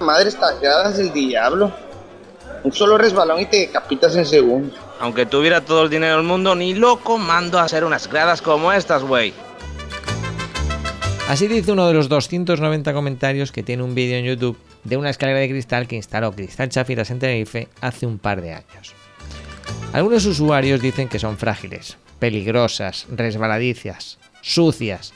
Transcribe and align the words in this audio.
madre 0.00 0.30
gradas 0.60 0.96
del 0.96 1.12
diablo. 1.12 1.72
Un 2.64 2.72
solo 2.72 2.98
resbalón 2.98 3.40
y 3.40 3.46
te 3.46 3.58
decapitas 3.58 4.16
en 4.16 4.26
segundos. 4.26 4.78
Aunque 5.00 5.24
tuviera 5.24 5.62
todo 5.62 5.84
el 5.84 5.90
dinero 5.90 6.16
del 6.16 6.26
mundo, 6.26 6.54
ni 6.54 6.74
loco 6.74 7.16
mando 7.16 7.58
a 7.58 7.62
hacer 7.62 7.84
unas 7.84 8.08
gradas 8.08 8.42
como 8.42 8.72
estas, 8.72 9.02
güey. 9.02 9.32
Así 11.28 11.46
dice 11.46 11.72
uno 11.72 11.86
de 11.86 11.94
los 11.94 12.08
290 12.08 12.92
comentarios 12.92 13.52
que 13.52 13.62
tiene 13.62 13.82
un 13.82 13.94
vídeo 13.94 14.18
en 14.18 14.24
YouTube 14.24 14.58
de 14.84 14.96
una 14.96 15.10
escalera 15.10 15.38
de 15.38 15.48
cristal 15.48 15.86
que 15.86 15.96
instaló 15.96 16.32
Cristal 16.32 16.68
Chafiras 16.68 17.10
en 17.10 17.18
Tenerife 17.18 17.68
hace 17.80 18.04
un 18.04 18.18
par 18.18 18.42
de 18.42 18.54
años. 18.54 18.94
Algunos 19.92 20.26
usuarios 20.26 20.80
dicen 20.80 21.08
que 21.08 21.18
son 21.18 21.38
frágiles, 21.38 21.96
peligrosas, 22.18 23.06
resbaladicias, 23.10 24.18
sucias. 24.40 25.12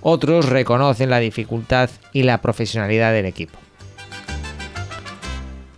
Otros 0.00 0.48
reconocen 0.48 1.10
la 1.10 1.18
dificultad 1.18 1.90
y 2.12 2.22
la 2.22 2.40
profesionalidad 2.40 3.12
del 3.12 3.26
equipo. 3.26 3.58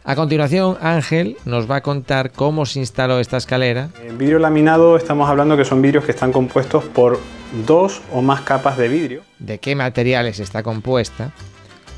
A 0.08 0.14
continuación, 0.14 0.78
Ángel 0.80 1.36
nos 1.46 1.68
va 1.68 1.76
a 1.76 1.80
contar 1.80 2.30
cómo 2.30 2.64
se 2.64 2.78
instaló 2.78 3.18
esta 3.18 3.38
escalera. 3.38 3.88
En 4.04 4.16
vidrio 4.16 4.38
laminado 4.38 4.96
estamos 4.96 5.28
hablando 5.28 5.56
que 5.56 5.64
son 5.64 5.82
vidrios 5.82 6.04
que 6.04 6.12
están 6.12 6.30
compuestos 6.30 6.84
por 6.84 7.18
dos 7.66 8.02
o 8.12 8.22
más 8.22 8.42
capas 8.42 8.78
de 8.78 8.86
vidrio. 8.86 9.22
De 9.40 9.58
qué 9.58 9.74
materiales 9.74 10.38
está 10.38 10.62
compuesta 10.62 11.32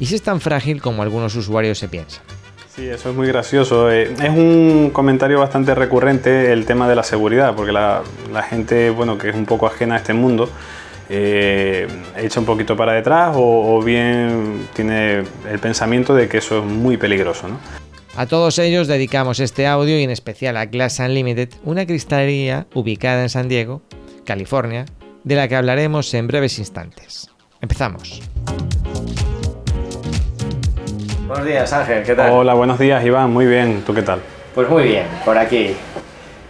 y 0.01 0.07
si 0.07 0.15
es 0.15 0.23
tan 0.23 0.41
frágil 0.41 0.81
como 0.81 1.03
algunos 1.03 1.37
usuarios 1.37 1.77
se 1.77 1.87
piensan. 1.89 2.23
Sí, 2.75 2.89
eso 2.89 3.11
es 3.11 3.15
muy 3.15 3.29
gracioso. 3.29 3.91
Eh, 3.91 4.05
es 4.05 4.31
un 4.31 4.89
comentario 4.91 5.39
bastante 5.39 5.75
recurrente 5.75 6.51
el 6.51 6.65
tema 6.65 6.89
de 6.89 6.97
la 6.97 7.03
seguridad, 7.03 7.55
porque 7.55 7.73
la, 7.73 8.03
gente, 8.49 8.89
bueno, 8.89 9.19
que 9.19 9.29
es 9.29 9.35
un 9.35 9.45
poco 9.45 9.67
ajena 9.67 9.97
a 9.97 9.99
este 9.99 10.15
mundo, 10.15 10.49
eh, 11.11 11.87
echa 12.17 12.41
un 12.41 12.47
poquito 12.47 12.75
para 12.75 12.95
detrás 12.95 13.37
o, 13.37 13.77
o, 13.77 13.83
bien 13.83 14.67
tiene 14.73 15.25
el 15.51 15.59
pensamiento 15.61 16.15
de 16.15 16.27
que 16.27 16.39
eso 16.39 16.61
es 16.61 16.65
muy 16.65 16.97
peligroso. 16.97 17.49
¿no? 17.49 17.59
A 18.19 18.27
todos 18.27 18.59
ellos 18.59 18.89
dedicamos 18.89 19.39
este 19.39 19.69
audio 19.69 19.97
y 19.97 20.03
en 20.03 20.11
especial 20.11 20.57
a 20.57 20.67
Glass 20.67 20.99
Unlimited, 20.99 21.51
una 21.63 21.87
cristalería 21.87 22.67
ubicada 22.75 23.23
en 23.23 23.29
San 23.29 23.49
Diego, 23.49 23.81
California, 24.25 24.87
de 25.23 25.37
la 25.37 25.47
que 25.47 25.55
hablaremos 25.55 26.13
en 26.15 26.27
breves 26.27 26.59
instantes. 26.59 27.31
Empezamos. 27.61 28.21
Buenos 31.29 31.47
días 31.47 31.73
Ángel, 31.73 32.03
¿qué 32.03 32.17
tal? 32.17 32.33
Hola, 32.33 32.55
buenos 32.55 32.81
días 32.81 33.05
Iván, 33.05 33.31
muy 33.33 33.47
bien, 33.47 33.85
¿tú 33.87 33.95
qué 33.95 34.03
tal? 34.03 34.19
Pues 34.53 34.69
muy 34.69 34.83
bien, 34.83 35.07
por 35.25 35.39
aquí. 35.39 35.77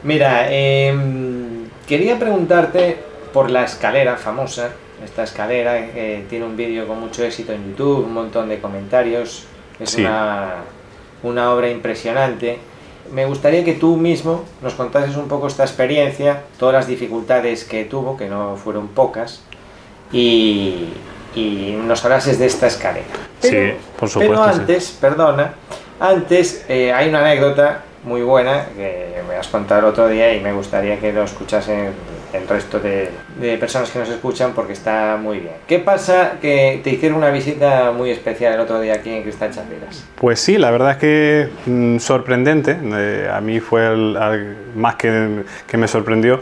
Mira, 0.05 0.50
em, 0.50 1.69
quería 1.86 2.19
preguntarte 2.19 2.97
por 3.30 3.50
la 3.50 3.64
escalera 3.64 4.16
famosa, 4.16 4.70
esta 5.05 5.25
escalera 5.25 5.92
que 5.92 6.25
tiene 6.30 6.47
un 6.47 6.56
vídeo 6.56 6.88
con 6.88 6.98
mucho 6.98 7.22
éxito 7.25 7.53
en 7.53 7.69
YouTube, 7.69 8.06
un 8.06 8.14
montón 8.14 8.48
de 8.48 8.58
comentarios, 8.58 9.44
es 9.78 9.94
una 9.97 10.64
una 11.22 11.52
obra 11.52 11.70
impresionante. 11.70 12.58
Me 13.12 13.24
gustaría 13.24 13.64
que 13.64 13.74
tú 13.74 13.97
mismo 13.97 14.44
nos 14.62 14.74
contases 14.74 15.16
un 15.16 15.28
poco 15.28 15.47
esta 15.47 15.64
experiencia, 15.64 16.42
todas 16.58 16.75
las 16.75 16.86
dificultades 16.86 17.64
que 17.64 17.84
tuvo, 17.84 18.16
que 18.16 18.28
no 18.28 18.56
fueron 18.56 18.88
pocas, 18.88 19.42
y, 20.12 20.88
nos 21.84 22.05
hablases 22.05 22.38
de 22.38 22.47
esta 22.47 22.66
escalera. 22.66 23.06
sí, 23.41 23.72
por 23.98 24.08
supuesto. 24.08 24.34
Pero 24.34 24.42
antes, 24.42 24.91
perdona, 25.00 25.55
antes 26.00 26.64
eh, 26.69 26.92
hay 26.92 27.08
una 27.08 27.20
anécdota 27.20 27.82
muy 28.05 28.22
buena 28.22 28.66
que 28.77 29.22
me 29.28 29.36
vas 29.36 29.48
a 29.48 29.50
contar 29.50 29.84
otro 29.84 30.08
día 30.08 30.34
y 30.34 30.41
me 30.41 30.53
gustaría 30.53 30.98
que 30.98 31.12
lo 31.12 31.25
escuchasen 31.25 31.92
el 32.33 32.47
resto 32.47 32.81
de, 32.81 33.11
personas 33.59 33.91
que 33.91 33.98
nos 33.98 34.09
escuchan 34.09 34.53
porque 34.55 34.73
está 34.73 35.19
muy 35.21 35.41
bien. 35.41 35.55
¿Qué 35.67 35.79
pasa 35.79 36.34
que 36.41 36.81
te 36.83 36.91
hicieron 36.91 37.19
una 37.19 37.31
visita 37.31 37.93
muy 37.93 38.11
especial 38.11 38.55
el 38.55 38.61
otro 38.61 38.81
día 38.81 38.94
aquí 38.94 39.11
en 39.11 39.22
Cristal 39.22 39.50
Chapiras? 39.50 40.05
Pues 40.16 40.41
sí, 40.41 40.59
la 40.59 40.71
verdad 40.71 40.93
es 40.93 40.97
que 40.99 41.49
mm, 41.67 41.99
sorprendente. 41.99 42.77
Eh, 42.83 43.31
a 43.33 43.41
mí 43.41 43.61
fue 43.61 43.87
el, 43.87 44.56
más 44.75 44.97
que, 44.97 45.43
que, 45.67 45.77
me 45.77 45.88
sorprendió 45.88 46.41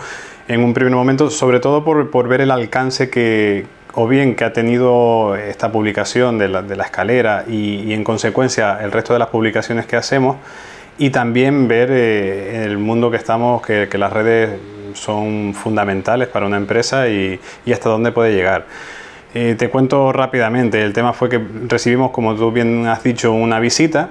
en 0.49 0.63
un 0.63 0.75
primer 0.75 0.95
momento, 0.95 1.31
sobre 1.31 1.61
todo 1.61 1.85
por, 1.85 2.11
por 2.11 2.29
ver 2.29 2.41
el 2.41 2.51
alcance 2.51 3.11
que, 3.11 3.67
o 3.95 4.09
bien 4.09 4.35
que 4.35 4.45
ha 4.45 4.53
tenido 4.53 5.37
esta 5.37 5.71
publicación 5.71 6.39
de 6.39 6.49
la, 6.49 6.63
de 6.63 6.77
la 6.77 6.85
escalera 6.85 7.45
y, 7.49 7.83
y, 7.83 7.93
en 7.93 8.05
consecuencia 8.05 8.79
el 8.83 8.93
resto 8.93 9.13
de 9.13 9.19
las 9.19 9.29
publicaciones 9.29 9.87
que 9.87 9.97
hacemos 9.97 10.37
y 10.99 11.11
también 11.11 11.69
ver 11.69 11.91
eh, 11.91 12.65
el 12.65 12.79
mundo 12.79 13.11
que 13.11 13.17
estamos, 13.17 13.63
que, 13.63 13.89
que 13.91 13.99
las 13.99 14.13
redes 14.13 14.59
son 14.97 15.55
fundamentales 15.55 16.29
para 16.29 16.47
una 16.47 16.57
empresa 16.57 17.09
y, 17.09 17.39
hasta 17.73 17.89
dónde 17.89 18.13
puede 18.13 18.35
llegar. 18.35 18.67
Eh, 19.35 19.55
te 19.59 19.69
cuento 19.69 20.13
rápidamente, 20.13 20.83
el 20.83 20.93
tema 20.93 21.13
fue 21.13 21.29
que 21.29 21.41
recibimos, 21.69 22.11
como 22.11 22.35
tú 22.35 22.51
bien 22.51 22.87
has 22.87 23.03
dicho, 23.03 23.33
una 23.33 23.61
visita 23.61 24.09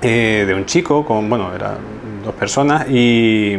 eh, 0.00 0.44
de 0.46 0.54
un 0.54 0.66
chico, 0.66 1.04
con, 1.04 1.28
bueno, 1.28 1.54
eran 1.54 1.76
dos 2.24 2.34
personas 2.34 2.88
y 2.88 3.58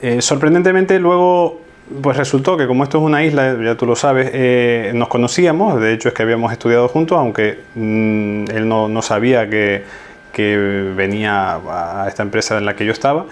eh, 0.00 0.22
sorprendentemente 0.22 0.98
luego 1.00 1.60
pues 2.02 2.16
resultó 2.16 2.56
que 2.56 2.66
como 2.66 2.84
esto 2.84 2.98
es 2.98 3.04
una 3.04 3.24
isla, 3.24 3.56
ya 3.64 3.74
tú 3.74 3.86
lo 3.86 3.96
sabes, 3.96 4.94
nos 4.94 5.08
conocíamos, 5.08 5.80
de 5.80 5.94
hecho 5.94 6.08
es 6.08 6.14
que 6.14 6.22
habíamos 6.22 6.52
estudiado 6.52 6.86
juntos, 6.86 7.18
aunque 7.18 7.60
mm, 7.74 8.50
él 8.50 8.68
no, 8.68 8.88
no 8.88 9.00
sabía 9.00 9.48
que, 9.48 9.84
que 10.32 10.92
venía 10.94 11.54
a 11.56 12.06
esta 12.06 12.22
empresa 12.22 12.58
en 12.58 12.66
la 12.66 12.76
que 12.76 12.84
yo 12.84 12.92
estaba. 12.92 13.24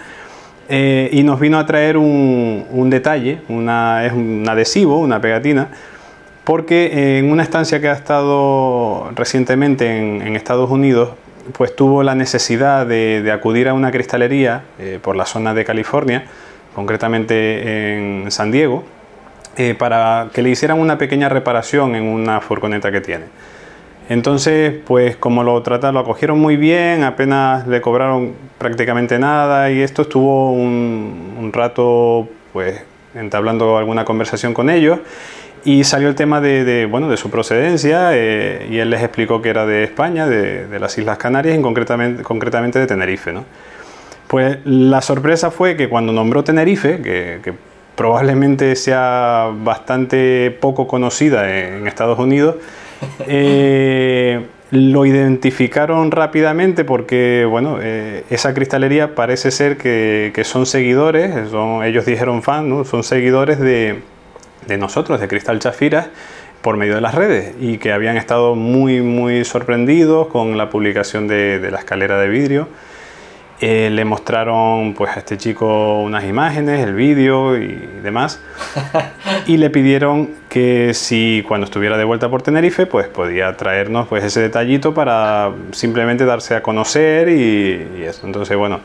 Eh, 0.69 1.09
y 1.13 1.23
nos 1.23 1.39
vino 1.39 1.59
a 1.59 1.65
traer 1.65 1.97
un, 1.97 2.89
detalle, 2.89 3.39
una, 3.47 4.05
es 4.05 4.11
un 4.11 4.45
adhesivo, 4.49 4.99
una 4.99 5.21
pegatina, 5.21 5.69
porque 6.43 7.17
en 7.19 7.31
una 7.31 7.43
estancia 7.43 7.79
que 7.79 7.89
ha 7.89 7.93
estado 7.93 9.09
recientemente 9.15 9.97
en, 9.97 10.35
Estados 10.35 10.69
Unidos, 10.69 11.11
pues 11.53 11.75
tuvo 11.75 12.03
la 12.03 12.15
necesidad 12.15 12.85
de, 12.85 13.31
acudir 13.31 13.69
a 13.69 13.73
una 13.73 13.91
cristalería 13.91 14.63
eh, 14.79 14.99
por 15.01 15.15
la 15.15 15.25
zona 15.25 15.53
de 15.53 15.63
California, 15.63 16.25
concretamente 16.75 18.23
en 18.23 18.31
San 18.31 18.51
Diego, 18.51 18.83
eh, 19.55 19.73
para 19.73 20.29
que 20.33 20.41
le 20.41 20.49
hicieran 20.49 20.79
una 20.79 20.97
pequeña 20.97 21.29
reparación 21.29 21.95
en 21.95 22.03
una 22.03 22.41
furgoneta 22.41 22.91
que 22.91 23.01
tiene. 23.01 23.25
Entonces, 24.09 24.73
pues 24.85 25.17
como 25.17 25.43
lo 25.43 25.61
trataron, 25.63 25.95
lo 25.95 25.99
acogieron 26.01 26.39
muy 26.39 26.55
bien, 26.55 27.03
apenas 27.03 27.67
le 27.67 27.81
cobraron 27.81 28.33
prácticamente 28.57 29.19
nada 29.19 29.69
y 29.69 29.81
esto 29.81 30.03
estuvo 30.03 30.53
un, 30.53 31.51
rato, 31.53 32.27
pues 32.53 32.81
entablando 33.15 33.77
alguna 33.77 34.05
conversación 34.05 34.53
con 34.53 34.69
ellos 34.69 34.99
y 35.65 35.83
salió 35.83 36.07
el 36.07 36.15
tema 36.15 36.39
de, 36.39 36.87
bueno, 36.89 37.09
de 37.09 37.17
su 37.17 37.29
procedencia 37.29 38.11
eh, 38.13 38.67
y 38.69 38.77
él 38.77 38.89
les 38.89 39.01
explicó 39.01 39.41
que 39.41 39.49
era 39.49 39.65
de 39.65 39.83
España, 39.83 40.27
de, 40.27 40.79
las 40.79 40.97
Islas 40.97 41.17
Canarias 41.17 41.57
y 41.57 41.61
concretamente, 41.61 42.23
concretamente 42.23 42.79
de 42.79 42.87
Tenerife. 42.87 43.33
Pues 44.27 44.59
la 44.65 45.01
sorpresa 45.01 45.51
fue 45.51 45.75
que 45.75 45.89
cuando 45.89 46.13
nombró 46.13 46.43
Tenerife, 46.43 47.01
que 47.01 47.53
probablemente 47.97 48.75
sea 48.75 49.49
bastante 49.63 50.55
poco 50.61 50.87
conocida 50.87 51.51
en 51.51 51.87
Estados 51.87 52.19
Unidos, 52.19 52.55
eh, 53.27 54.45
lo 54.71 55.05
identificaron 55.05 56.11
rápidamente 56.11 56.83
porque, 56.83 57.45
bueno, 57.49 57.79
eh, 57.81 58.23
esa 58.29 58.53
cristalería 58.53 59.15
parece 59.15 59.51
ser 59.51 59.77
que, 59.77 60.41
son 60.43 60.65
seguidores, 60.65 61.49
son, 61.49 61.83
ellos 61.83 62.05
dijeron 62.05 62.43
fan, 62.43 62.85
son 62.85 63.03
seguidores 63.03 63.59
de, 63.59 64.01
nosotros, 64.77 65.19
de 65.19 65.27
Cristal 65.27 65.59
Chafiras, 65.59 66.09
por 66.61 66.75
medio 66.75 66.95
de 66.95 67.01
las 67.01 67.15
redes 67.15 67.53
y 67.61 67.77
que 67.77 67.93
habían 67.93 68.17
estado 68.17 68.55
muy, 68.55 69.01
muy 69.01 69.45
sorprendidos 69.45 70.27
con 70.27 70.57
la 70.57 70.69
publicación 70.69 71.27
de 71.27 71.69
la 71.71 71.79
escalera 71.79 72.19
de 72.19 72.27
vidrio 72.27 72.67
eh, 73.59 73.89
le 73.91 74.05
mostraron 74.05 74.93
pues, 74.93 75.15
a 75.15 75.19
este 75.19 75.37
chico 75.37 75.99
unas 76.01 76.23
imágenes, 76.25 76.79
el 76.83 76.93
vídeo 76.93 77.57
y 77.57 77.89
demás. 78.03 78.39
y 79.47 79.57
le 79.57 79.71
pidieron 79.71 80.29
que 80.47 80.93
si 80.93 81.43
cuando 81.47 81.65
estuviera 81.65 81.97
de 81.97 82.03
vuelta 82.03 82.29
por 82.29 82.43
Tenerife, 82.43 82.85
pues 82.85 83.07
podía 83.07 83.57
traernos 83.57 84.07
pues, 84.07 84.23
ese 84.23 84.41
detallito 84.41 84.93
para 84.93 85.51
simplemente 85.71 86.23
darse 86.25 86.55
a 86.55 86.61
conocer 86.61 87.29
y, 87.29 88.03
eso. 88.03 88.27
Entonces, 88.27 88.55
bueno, 88.55 88.79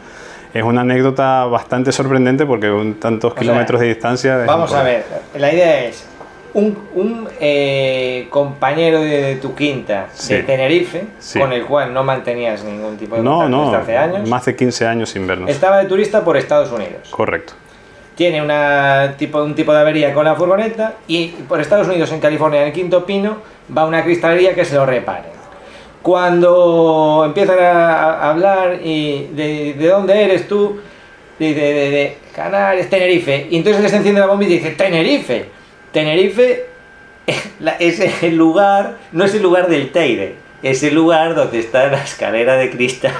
es 0.54 0.62
una 0.62 0.80
anécdota 0.80 1.44
bastante 1.44 1.92
sorprendente 1.92 2.46
porque 2.46 2.70
con 2.70 2.94
tantos 2.94 3.34
kilómetros 3.34 3.78
de 3.78 3.88
distancia... 3.88 4.38
Vamos 4.46 4.72
a 4.72 4.82
ver, 4.82 5.04
la 5.36 5.52
idea 5.52 5.84
es, 5.84 6.06
un, 6.54 7.28
eh, 7.40 8.26
compañero 8.30 9.00
de, 9.00 9.36
tu 9.36 9.54
quinta 9.54 10.08
de 10.28 10.42
Tenerife, 10.42 11.04
con 11.38 11.52
el 11.52 11.64
cual 11.64 11.92
no 11.94 12.04
mantenías 12.04 12.62
ningún 12.64 12.96
tipo 12.96 13.16
de 13.16 13.22
contacto 13.22 13.48
no, 13.48 13.64
desde 13.64 13.76
hace 13.76 13.96
años. 13.96 14.28
Más 14.28 14.44
de 14.44 14.56
15 14.56 14.86
años 14.86 15.10
sin 15.10 15.26
vernos. 15.26 15.50
Estaba 15.50 15.78
de 15.78 15.86
turista 15.86 16.24
por 16.24 16.36
Estados 16.36 16.70
Unidos. 16.70 17.08
Correcto. 17.10 17.54
Tiene 18.14 18.42
una, 18.42 19.14
tipo, 19.16 19.42
un 19.42 19.54
tipo 19.54 19.72
de 19.72 19.80
avería 19.80 20.12
con 20.12 20.24
la 20.24 20.34
furgoneta 20.34 20.94
y 21.08 21.28
por 21.48 21.60
Estados 21.60 21.88
Unidos, 21.88 22.12
en 22.12 22.20
California, 22.20 22.60
en 22.60 22.66
el 22.68 22.72
Quinto 22.72 23.06
Pino, 23.06 23.38
va 23.74 23.82
a 23.82 23.86
una 23.86 24.04
cristalería 24.04 24.54
que 24.54 24.64
se 24.64 24.74
lo 24.74 24.84
repare. 24.84 25.32
Cuando 26.02 27.22
empiezan 27.24 27.58
a, 27.60 28.30
hablar 28.30 28.80
y 28.82 29.28
de, 29.32 29.74
de, 29.78 29.88
dónde 29.88 30.24
eres 30.24 30.46
tú, 30.48 30.80
de, 31.38 31.54
de, 31.54 31.62
de 31.62 32.16
Canarias, 32.34 32.90
Tenerife, 32.90 33.46
y 33.50 33.56
entonces 33.56 33.82
les 33.82 33.92
enciende 33.92 34.20
la 34.20 34.26
bomba 34.26 34.44
y 34.44 34.48
dice, 34.48 34.72
Tenerife 34.72 35.61
Tenerife 35.92 36.66
es 37.78 38.22
el 38.22 38.36
lugar, 38.36 38.96
no 39.12 39.24
es 39.24 39.34
el 39.34 39.42
lugar 39.42 39.68
del 39.68 39.90
Teide. 39.90 40.36
ese 40.62 40.92
lugar 40.92 41.34
donde 41.34 41.58
está 41.58 41.88
la 41.88 42.00
escalera 42.04 42.54
de 42.54 42.70
cristal 42.70 43.12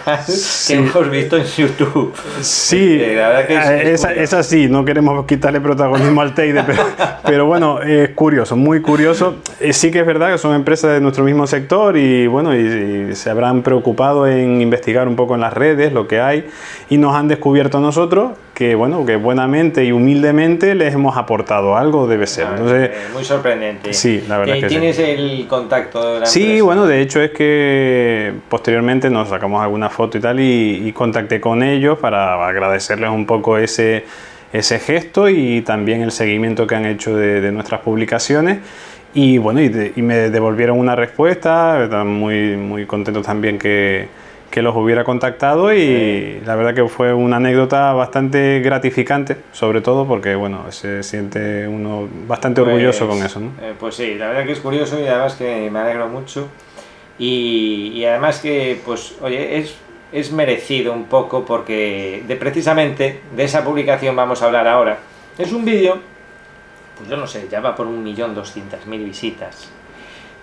que 0.69 0.74
hemos 0.74 1.10
visto 1.10 1.36
en 1.36 1.42
YouTube. 1.44 2.14
Sí, 2.40 2.98
la 3.16 3.28
verdad 3.28 3.46
que 3.48 3.56
es- 3.56 3.66
eh, 3.69 3.82
es 3.82 3.88
esa, 3.94 4.08
curioso. 4.08 4.22
esa 4.36 4.42
sí, 4.44 4.69
no 4.69 4.84
queremos 4.84 5.26
quitarle 5.26 5.60
protagonismo 5.60 6.20
al 6.20 6.34
Teide, 6.34 6.62
pero, 6.62 6.82
pero 7.24 7.46
bueno, 7.46 7.82
es 7.82 8.10
curioso, 8.10 8.54
muy 8.56 8.80
curioso. 8.80 9.38
Eh, 9.58 9.72
sí 9.72 9.90
que 9.90 9.98
es 10.00 10.06
verdad 10.06 10.30
que 10.30 10.38
son 10.38 10.54
empresas 10.54 10.92
de 10.92 11.00
nuestro 11.00 11.24
mismo 11.24 11.46
sector 11.48 11.96
y 11.96 12.28
bueno, 12.28 12.54
y, 12.56 13.08
y 13.10 13.14
se 13.16 13.28
habrán 13.28 13.62
preocupado 13.62 14.28
en 14.28 14.60
investigar 14.60 15.08
un 15.08 15.16
poco 15.16 15.34
en 15.34 15.40
las 15.40 15.52
redes 15.52 15.92
lo 15.92 16.06
que 16.06 16.20
hay 16.20 16.46
y 16.90 16.98
nos 16.98 17.16
han 17.16 17.26
descubierto 17.26 17.78
a 17.78 17.80
nosotros 17.80 18.32
que 18.54 18.75
bueno, 18.75 19.06
que 19.06 19.16
buenamente 19.16 19.82
y 19.84 19.93
humildemente 19.93 20.75
les 20.75 20.93
hemos 20.94 21.16
aportado 21.16 21.76
algo, 21.76 22.06
debe 22.06 22.26
ser. 22.26 22.46
Entonces, 22.50 22.90
Eh, 22.93 22.96
muy 23.14 23.25
sorprendente. 23.25 23.93
Sí, 23.94 24.22
la 24.28 24.38
verdad 24.38 24.56
Eh, 24.56 24.60
que 24.60 24.69
sí. 24.69 24.75
¿Tienes 24.78 24.99
el 24.99 25.46
contacto 25.49 26.14
de 26.14 26.20
la 26.20 26.26
Sí, 26.26 26.43
empresa? 26.43 26.64
bueno, 26.64 26.87
de 26.87 27.00
hecho 27.00 27.22
es 27.22 27.31
que 27.31 28.32
posteriormente 28.49 29.08
nos 29.10 29.28
sacamos 29.31 29.62
alguna 29.62 29.88
foto 29.88 30.19
y 30.19 30.20
tal 30.20 30.38
y, 30.40 30.82
y 30.87 30.93
contacté 30.93 31.40
con 31.40 31.62
ellos 31.62 31.99
para 31.99 32.46
agradecerles 32.46 33.08
un 33.10 33.25
poco 33.26 33.56
ese, 33.56 34.04
ese 34.52 34.78
gesto 34.78 35.28
y 35.31 35.62
también 35.62 36.02
el 36.02 36.12
seguimiento 36.12 36.66
que 36.66 36.75
han 36.75 36.84
hecho 36.84 37.16
de, 37.16 37.40
de 37.40 37.52
nuestras 37.52 37.81
publicaciones. 37.81 38.58
Y 39.14 39.38
bueno, 39.38 39.60
y, 39.60 39.69
de- 39.69 39.93
y 39.96 40.02
me 40.02 40.31
devolvieron 40.31 40.78
una 40.78 40.94
respuesta, 40.94 41.88
muy, 42.05 42.56
muy 42.56 42.87
contentos 42.87 43.25
también 43.26 43.58
que, 43.58 44.08
que 44.52 44.62
los 44.62 44.76
hubiera 44.76 45.02
contactado 45.02 45.72
y 45.75 46.40
la 46.44 46.54
verdad 46.54 46.75
que 46.75 46.87
fue 46.88 47.12
una 47.12 47.37
anécdota 47.38 47.93
bastante 47.94 48.60
gratificante, 48.60 49.38
sobre 49.50 49.81
todo 49.81 50.06
porque 50.06 50.37
bueno, 50.37 50.70
se 50.70 51.02
siente 51.02 51.66
uno 51.66 52.06
bastante 52.28 52.60
orgulloso 52.60 53.06
Pues, 53.08 53.19
con 53.19 53.26
eso. 53.26 53.40
¿no? 53.40 53.46
eh, 53.60 53.72
pues 53.81 53.96
sí, 53.96 54.14
la 54.14 54.28
verdad 54.28 54.44
que 54.44 54.52
es 54.52 54.60
curioso 54.60 55.00
y 55.00 55.06
además 55.08 55.34
que 55.34 55.69
me 55.70 55.78
alegro 55.81 56.08
mucho. 56.08 56.46
Y, 57.19 57.93
y 57.94 58.04
además 58.04 58.40
que, 58.40 58.81
pues, 58.84 59.16
oye, 59.22 59.58
es, 59.58 59.75
es 60.12 60.32
merecido 60.32 60.93
un 60.93 61.05
poco 61.05 61.44
porque 61.44 62.22
de 62.28 62.37
precisamente 62.37 63.20
de 63.34 63.44
esa 63.44 63.64
publicación 63.64 64.14
vamos 64.14 64.43
a 64.43 64.46
hablar 64.46 64.69
ahora. 64.69 64.98
Es 65.38 65.52
un 65.52 65.64
vídeo, 65.64 65.98
pues 66.98 67.08
yo 67.08 67.16
no 67.16 67.26
sé, 67.26 67.48
ya 67.50 67.60
va 67.60 67.75
por 67.75 67.87
un 67.87 68.02
millón 68.02 68.34
doscientas 68.34 68.87
mil 68.87 69.02
visitas. 69.05 69.70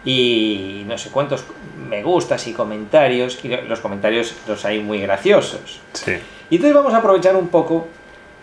Y 0.06 0.84
no 0.88 0.98
sé 0.98 1.10
cuántos 1.10 1.44
me 1.90 2.01
gustas 2.04 2.48
y 2.48 2.54
comentarios, 2.54 3.40
y 3.44 3.50
los 3.50 3.80
comentarios 3.80 4.34
los 4.48 4.63
hay 4.66 4.80
muy 4.80 5.01
graciosos. 5.01 5.81
Sí. 5.94 6.13
Y 6.50 6.56
entonces 6.56 6.75
vamos 6.75 6.94
a 6.94 6.98
aprovechar 6.98 7.36
un 7.36 7.50
poco 7.50 7.88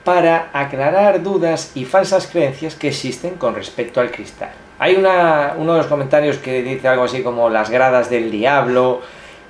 para 0.04 0.50
aclarar 0.52 1.22
dudas 1.22 1.72
y 1.74 1.84
falsas 1.84 2.26
creencias 2.28 2.74
que 2.76 2.88
existen 2.88 3.34
con 3.34 3.54
respecto 3.54 4.00
al 4.00 4.10
cristal. 4.10 4.50
Hay 4.78 4.94
una, 4.94 5.54
uno 5.56 5.72
de 5.72 5.78
los 5.78 5.86
comentarios 5.86 6.36
que 6.36 6.62
dice 6.62 6.86
algo 6.86 7.04
así 7.04 7.22
como 7.22 7.48
las 7.48 7.70
gradas 7.70 8.10
del 8.10 8.30
diablo, 8.30 9.00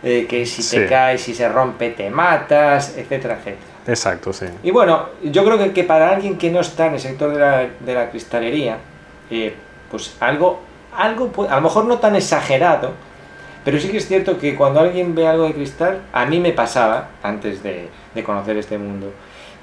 eh, 0.02 0.26
que 0.28 0.46
si 0.46 0.62
te 0.62 0.84
Sí. 0.84 0.88
caes, 0.88 1.20
si 1.22 1.34
se 1.34 1.48
rompe, 1.48 1.90
te 1.90 2.08
matas, 2.08 2.96
etcétera, 2.96 3.34
etcétera. 3.34 3.66
Exacto, 3.88 4.32
sí. 4.32 4.46
Y 4.62 4.70
bueno, 4.70 5.06
yo 5.24 5.44
creo 5.44 5.58
que, 5.58 5.72
que 5.72 5.84
para 5.84 6.10
alguien 6.10 6.38
que 6.38 6.50
no 6.50 6.60
está 6.60 6.86
en 6.86 6.94
el 6.94 7.00
sector 7.00 7.32
de 7.32 7.40
la, 7.40 7.66
de 7.80 7.94
la 7.94 8.08
cristalería, 8.10 8.78
eh, 9.30 9.54
pues 9.90 10.16
algo, 10.20 10.60
algo 10.96 11.30
a 11.48 11.56
lo 11.56 11.62
mejor 11.62 11.84
no 11.84 11.98
tan 11.98 12.16
exagerado, 12.16 12.92
pero 13.64 13.80
sí 13.80 13.88
que 13.88 13.98
es 13.98 14.06
cierto 14.06 14.38
que 14.38 14.54
cuando 14.54 14.80
alguien 14.80 15.14
ve 15.14 15.26
algo 15.26 15.44
de 15.44 15.54
cristal, 15.54 16.02
a 16.12 16.24
mí 16.26 16.38
me 16.40 16.52
pasaba, 16.52 17.08
antes 17.22 17.62
de, 17.62 17.88
de 18.14 18.24
conocer 18.24 18.56
este 18.56 18.78
mundo, 18.78 19.12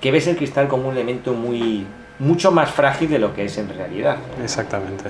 que 0.02 0.12
ves 0.12 0.28
el 0.28 0.36
cristal 0.36 0.68
como 0.68 0.90
un 0.90 0.96
elemento 0.96 1.34
muy 1.34 1.86
mucho 2.20 2.52
más 2.52 2.70
frágil 2.72 3.10
de 3.10 3.20
lo 3.20 3.34
que 3.34 3.46
es 3.46 3.58
en 3.58 3.70
realidad. 3.70 4.18
Exactamente. 4.42 5.06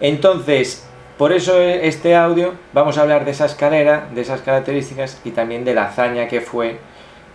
Entonces, 0.00 0.86
por 1.16 1.32
eso 1.32 1.58
este 1.60 2.14
audio 2.14 2.54
vamos 2.72 2.98
a 2.98 3.02
hablar 3.02 3.24
de 3.24 3.30
esa 3.30 3.46
escalera, 3.46 4.08
de 4.14 4.20
esas 4.20 4.42
características 4.42 5.20
y 5.24 5.30
también 5.30 5.64
de 5.64 5.74
la 5.74 5.84
hazaña 5.84 6.28
que 6.28 6.40
fue 6.40 6.78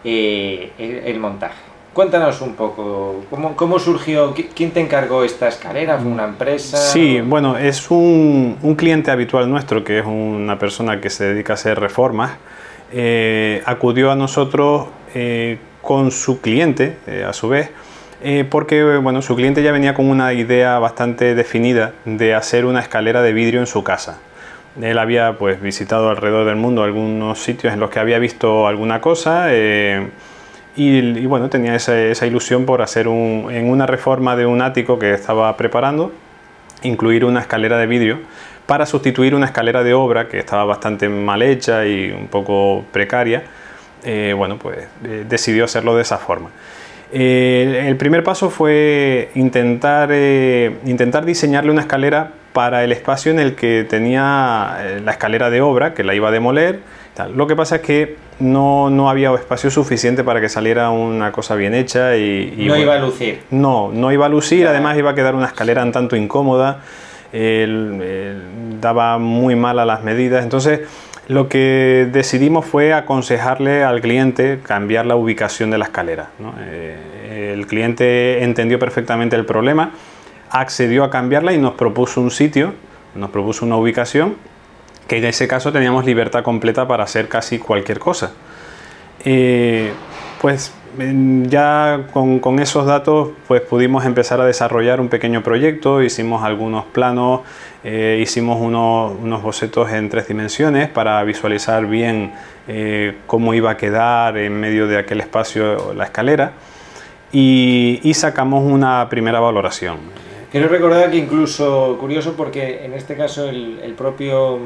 eh, 0.03 0.71
el, 0.77 0.97
el 1.05 1.19
montaje. 1.19 1.70
Cuéntanos 1.93 2.39
un 2.39 2.53
poco, 2.55 3.25
¿cómo, 3.29 3.53
cómo 3.57 3.77
surgió? 3.77 4.33
¿Qui- 4.33 4.47
¿Quién 4.55 4.71
te 4.71 4.79
encargó 4.79 5.25
esta 5.25 5.49
escalera? 5.49 5.97
¿Fue 5.97 6.09
una 6.09 6.23
empresa? 6.23 6.77
Sí, 6.77 7.19
bueno, 7.19 7.57
es 7.57 7.91
un, 7.91 8.57
un 8.61 8.75
cliente 8.75 9.11
habitual 9.11 9.49
nuestro, 9.49 9.83
que 9.83 9.99
es 9.99 10.05
una 10.05 10.57
persona 10.57 11.01
que 11.01 11.09
se 11.09 11.25
dedica 11.25 11.51
a 11.51 11.55
hacer 11.55 11.77
reformas, 11.81 12.31
eh, 12.93 13.61
acudió 13.65 14.09
a 14.09 14.15
nosotros 14.15 14.87
eh, 15.13 15.57
con 15.81 16.11
su 16.11 16.39
cliente, 16.39 16.95
eh, 17.07 17.25
a 17.27 17.33
su 17.33 17.49
vez, 17.49 17.71
porque 18.51 18.97
bueno, 18.97 19.23
su 19.23 19.35
cliente 19.35 19.63
ya 19.63 19.71
venía 19.71 19.95
con 19.95 20.07
una 20.07 20.31
idea 20.31 20.77
bastante 20.77 21.33
definida 21.33 21.93
de 22.05 22.35
hacer 22.35 22.65
una 22.65 22.79
escalera 22.79 23.23
de 23.23 23.33
vidrio 23.33 23.59
en 23.61 23.65
su 23.65 23.83
casa. 23.83 24.19
Él 24.79 24.99
había 24.99 25.39
pues 25.39 25.59
visitado 25.59 26.09
alrededor 26.11 26.45
del 26.45 26.55
mundo 26.55 26.83
algunos 26.83 27.39
sitios 27.41 27.73
en 27.73 27.79
los 27.79 27.89
que 27.89 27.99
había 27.99 28.19
visto 28.19 28.67
alguna 28.67 29.01
cosa 29.01 29.47
y, 30.75 31.25
bueno, 31.25 31.49
tenía 31.49 31.75
esa, 31.75 31.99
esa 31.99 32.25
ilusión 32.25 32.65
por 32.65 32.81
hacer 32.81 33.07
un, 33.07 33.49
en 33.51 33.69
una 33.69 33.85
reforma 33.85 34.35
de 34.35 34.45
un 34.45 34.61
ático 34.61 34.97
que 34.99 35.13
estaba 35.13 35.55
preparando, 35.57 36.11
incluir 36.83 37.25
una 37.25 37.41
escalera 37.41 37.77
de 37.77 37.87
vidrio 37.87 38.19
para 38.65 38.85
sustituir 38.85 39.35
una 39.35 39.47
escalera 39.47 39.83
de 39.83 39.93
obra 39.93 40.29
que 40.29 40.39
estaba 40.39 40.63
bastante 40.63 41.09
mal 41.09 41.41
hecha 41.41 41.85
y 41.85 42.09
un 42.11 42.27
poco 42.27 42.85
precaria. 42.93 43.43
Eh, 44.03 44.33
bueno, 44.35 44.57
pues 44.57 44.87
eh, 45.03 45.25
decidió 45.27 45.65
hacerlo 45.65 45.95
de 45.95 46.03
esa 46.03 46.17
forma. 46.17 46.49
Eh, 47.11 47.83
el 47.87 47.97
primer 47.97 48.23
paso 48.23 48.49
fue 48.49 49.29
intentar, 49.35 50.13
intentar 50.85 51.25
diseñarle 51.25 51.71
una 51.71 51.81
escalera 51.81 52.31
para 52.53 52.85
el 52.85 52.93
espacio 52.93 53.31
en 53.31 53.39
el 53.39 53.55
que 53.55 53.85
tenía 53.89 54.77
la 55.03 55.11
escalera 55.11 55.49
de 55.49 55.59
obra, 55.59 55.93
que 55.93 56.05
la 56.05 56.15
iba 56.15 56.29
a 56.29 56.31
demoler. 56.31 56.79
Lo 57.35 57.47
que 57.47 57.57
pasa 57.57 57.75
es 57.77 57.81
que 57.81 58.15
no, 58.41 58.89
no, 58.89 59.09
había 59.09 59.33
espacio 59.33 59.69
suficiente 59.69 60.23
para 60.23 60.41
que 60.41 60.49
saliera 60.49 60.89
una 60.89 61.31
cosa 61.31 61.55
bien 61.55 61.73
hecha 61.73 62.17
y... 62.17 62.53
y 62.57 62.65
no 62.65 62.73
bueno, 62.73 62.83
iba 62.83 62.93
a 62.95 62.99
lucir. 62.99 63.39
No, 63.51 63.91
no 63.93 64.11
iba 64.11 64.25
a 64.25 64.29
lucir, 64.29 64.67
además 64.67 64.97
iba 64.97 65.11
a 65.11 65.15
quedar 65.15 65.35
una 65.35 65.47
escalera 65.47 65.83
un 65.83 65.91
tanto 65.91 66.15
incómoda, 66.15 66.81
él, 67.31 68.01
él 68.01 68.41
daba 68.81 69.17
muy 69.17 69.55
mal 69.55 69.79
a 69.79 69.85
las 69.85 70.03
medidas, 70.03 70.43
entonces 70.43 70.81
lo 71.27 71.47
que 71.47 72.09
decidimos 72.11 72.65
fue 72.65 72.93
aconsejarle 72.93 73.83
al 73.83 74.01
cliente 74.01 74.59
cambiar 74.63 75.05
la 75.05 75.15
ubicación 75.15 75.69
de 75.69 75.77
la 75.77 75.85
escalera. 75.85 76.29
¿no? 76.39 76.53
Eh, 76.59 77.53
el 77.53 77.67
cliente 77.67 78.43
entendió 78.43 78.79
perfectamente 78.79 79.35
el 79.35 79.45
problema, 79.45 79.91
accedió 80.49 81.03
a 81.03 81.09
cambiarla 81.09 81.53
y 81.53 81.57
nos 81.57 81.75
propuso 81.75 82.19
un 82.19 82.31
sitio, 82.31 82.73
nos 83.15 83.29
propuso 83.29 83.65
una 83.65 83.77
ubicación, 83.77 84.35
que 85.11 85.17
en 85.17 85.25
ese 85.25 85.45
caso 85.45 85.73
teníamos 85.73 86.05
libertad 86.05 86.41
completa 86.41 86.87
para 86.87 87.03
hacer 87.03 87.27
casi 87.27 87.59
cualquier 87.59 87.99
cosa. 87.99 88.31
Eh, 89.25 89.91
pues 90.39 90.71
ya 91.49 92.07
con, 92.13 92.59
esos 92.59 92.85
datos 92.85 93.31
pues 93.45 93.59
pudimos 93.59 94.05
empezar 94.05 94.39
a 94.39 94.45
desarrollar 94.45 95.01
un 95.01 95.09
pequeño 95.09 95.43
proyecto, 95.43 96.01
hicimos 96.01 96.45
algunos 96.45 96.85
planos, 96.85 97.41
eh, 97.83 98.21
hicimos 98.23 98.61
unos, 98.61 99.43
bocetos 99.43 99.91
en 99.91 100.07
tres 100.07 100.29
dimensiones 100.29 100.87
para 100.87 101.21
visualizar 101.25 101.87
bien 101.87 102.31
eh, 102.69 103.17
cómo 103.27 103.53
iba 103.53 103.71
a 103.71 103.75
quedar 103.75 104.37
en 104.37 104.57
medio 104.57 104.87
de 104.87 104.97
aquel 104.97 105.19
espacio 105.19 105.93
la 105.93 106.05
escalera 106.05 106.53
y 107.33 108.13
sacamos 108.15 108.63
una 108.63 109.09
primera 109.09 109.41
valoración. 109.41 110.30
Quiero 110.51 110.67
recordar 110.67 111.11
que 111.11 111.17
incluso, 111.17 111.97
curioso 111.97 112.33
porque 112.35 112.83
en 112.83 112.93
este 112.93 113.15
caso 113.15 113.47
el, 113.47 113.79
el 113.79 113.93
propio 113.93 114.57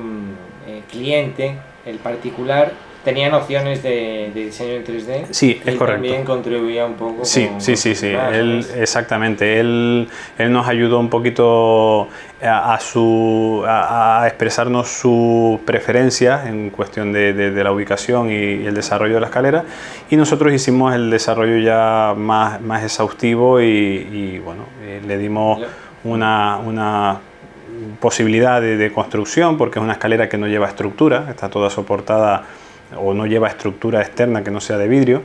eh, 0.68 0.82
cliente, 0.89 1.58
el 1.86 2.00
particular, 2.00 2.74
tenía 3.06 3.30
nociones 3.30 3.84
de, 3.84 4.32
de, 4.34 4.46
diseño 4.46 4.74
en 4.74 4.84
3D. 4.84 5.26
Sí, 5.30 5.62
es 5.64 5.76
y 5.76 5.78
correcto. 5.78 6.02
También 6.02 6.26
contribuía 6.26 6.86
un 6.86 6.96
poco. 6.96 7.24
Sí, 7.24 7.48
con, 7.48 7.62
sí, 7.62 7.78
sí, 7.78 7.96
sí. 7.96 8.08
Él, 8.08 8.66
exactamente. 8.76 9.60
Él, 9.60 10.10
él, 10.38 10.52
nos 10.52 10.68
ayudó 10.68 11.00
un 11.00 11.10
poquito 11.10 12.10
a, 12.42 12.74
a 12.74 12.80
su, 12.80 13.64
a, 13.66 14.24
a, 14.24 14.28
expresarnos 14.28 14.90
sus 14.90 15.60
preferencias 15.62 16.48
en 16.48 16.72
cuestión 16.72 17.14
de, 17.14 17.34
de, 17.34 17.52
de, 17.52 17.64
la 17.64 17.72
ubicación 17.72 18.32
y 18.32 18.66
el 18.66 18.74
desarrollo 18.74 19.14
de 19.14 19.22
la 19.22 19.28
escalera. 19.28 19.64
Y 20.10 20.18
nosotros 20.18 20.52
hicimos 20.52 20.94
el 20.96 21.10
desarrollo 21.12 21.58
ya 21.60 22.14
más, 22.18 22.60
más 22.60 22.84
exhaustivo 22.84 23.62
y, 23.62 23.66
y 23.66 24.40
bueno, 24.44 24.64
eh, 24.82 25.02
le 25.06 25.18
dimos 25.20 25.62
una, 26.04 26.58
una 26.58 27.20
posibilidad 28.00 28.62
de, 28.62 28.78
de 28.78 28.92
construcción 28.92 29.58
porque 29.58 29.80
es 29.80 29.84
una 29.84 29.94
escalera 29.94 30.28
que 30.28 30.38
no 30.38 30.48
lleva 30.48 30.68
estructura, 30.68 31.28
está 31.30 31.50
toda 31.50 31.70
soportada 31.70 32.46
o 32.98 33.14
no 33.14 33.25
lleva 33.25 33.48
estructura 33.48 34.02
externa 34.02 34.44
que 34.44 34.52
no 34.52 34.62
sea 34.62 34.78
de 34.78 34.88
vidrio. 34.88 35.22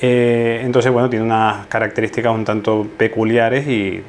Eh, 0.00 0.62
entonces, 0.64 0.90
bueno, 0.92 1.10
tiene 1.10 1.24
unas 1.24 1.66
características 1.66 2.34
un 2.34 2.44
tanto 2.44 2.86
peculiares 2.96 3.66
y... 3.66 4.02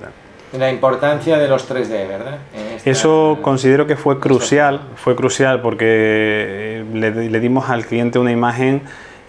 La 0.57 0.69
importancia 0.69 1.37
de 1.37 1.47
los 1.47 1.69
3D, 1.69 2.07
¿verdad? 2.07 2.39
Esta, 2.75 2.89
Eso 2.89 3.39
considero 3.41 3.87
que 3.87 3.95
fue 3.95 4.19
crucial, 4.19 4.81
fue 4.95 5.15
crucial 5.15 5.61
porque 5.61 6.83
le, 6.93 7.29
le 7.29 7.39
dimos 7.39 7.69
al 7.69 7.85
cliente 7.85 8.19
una 8.19 8.31
imagen 8.31 8.81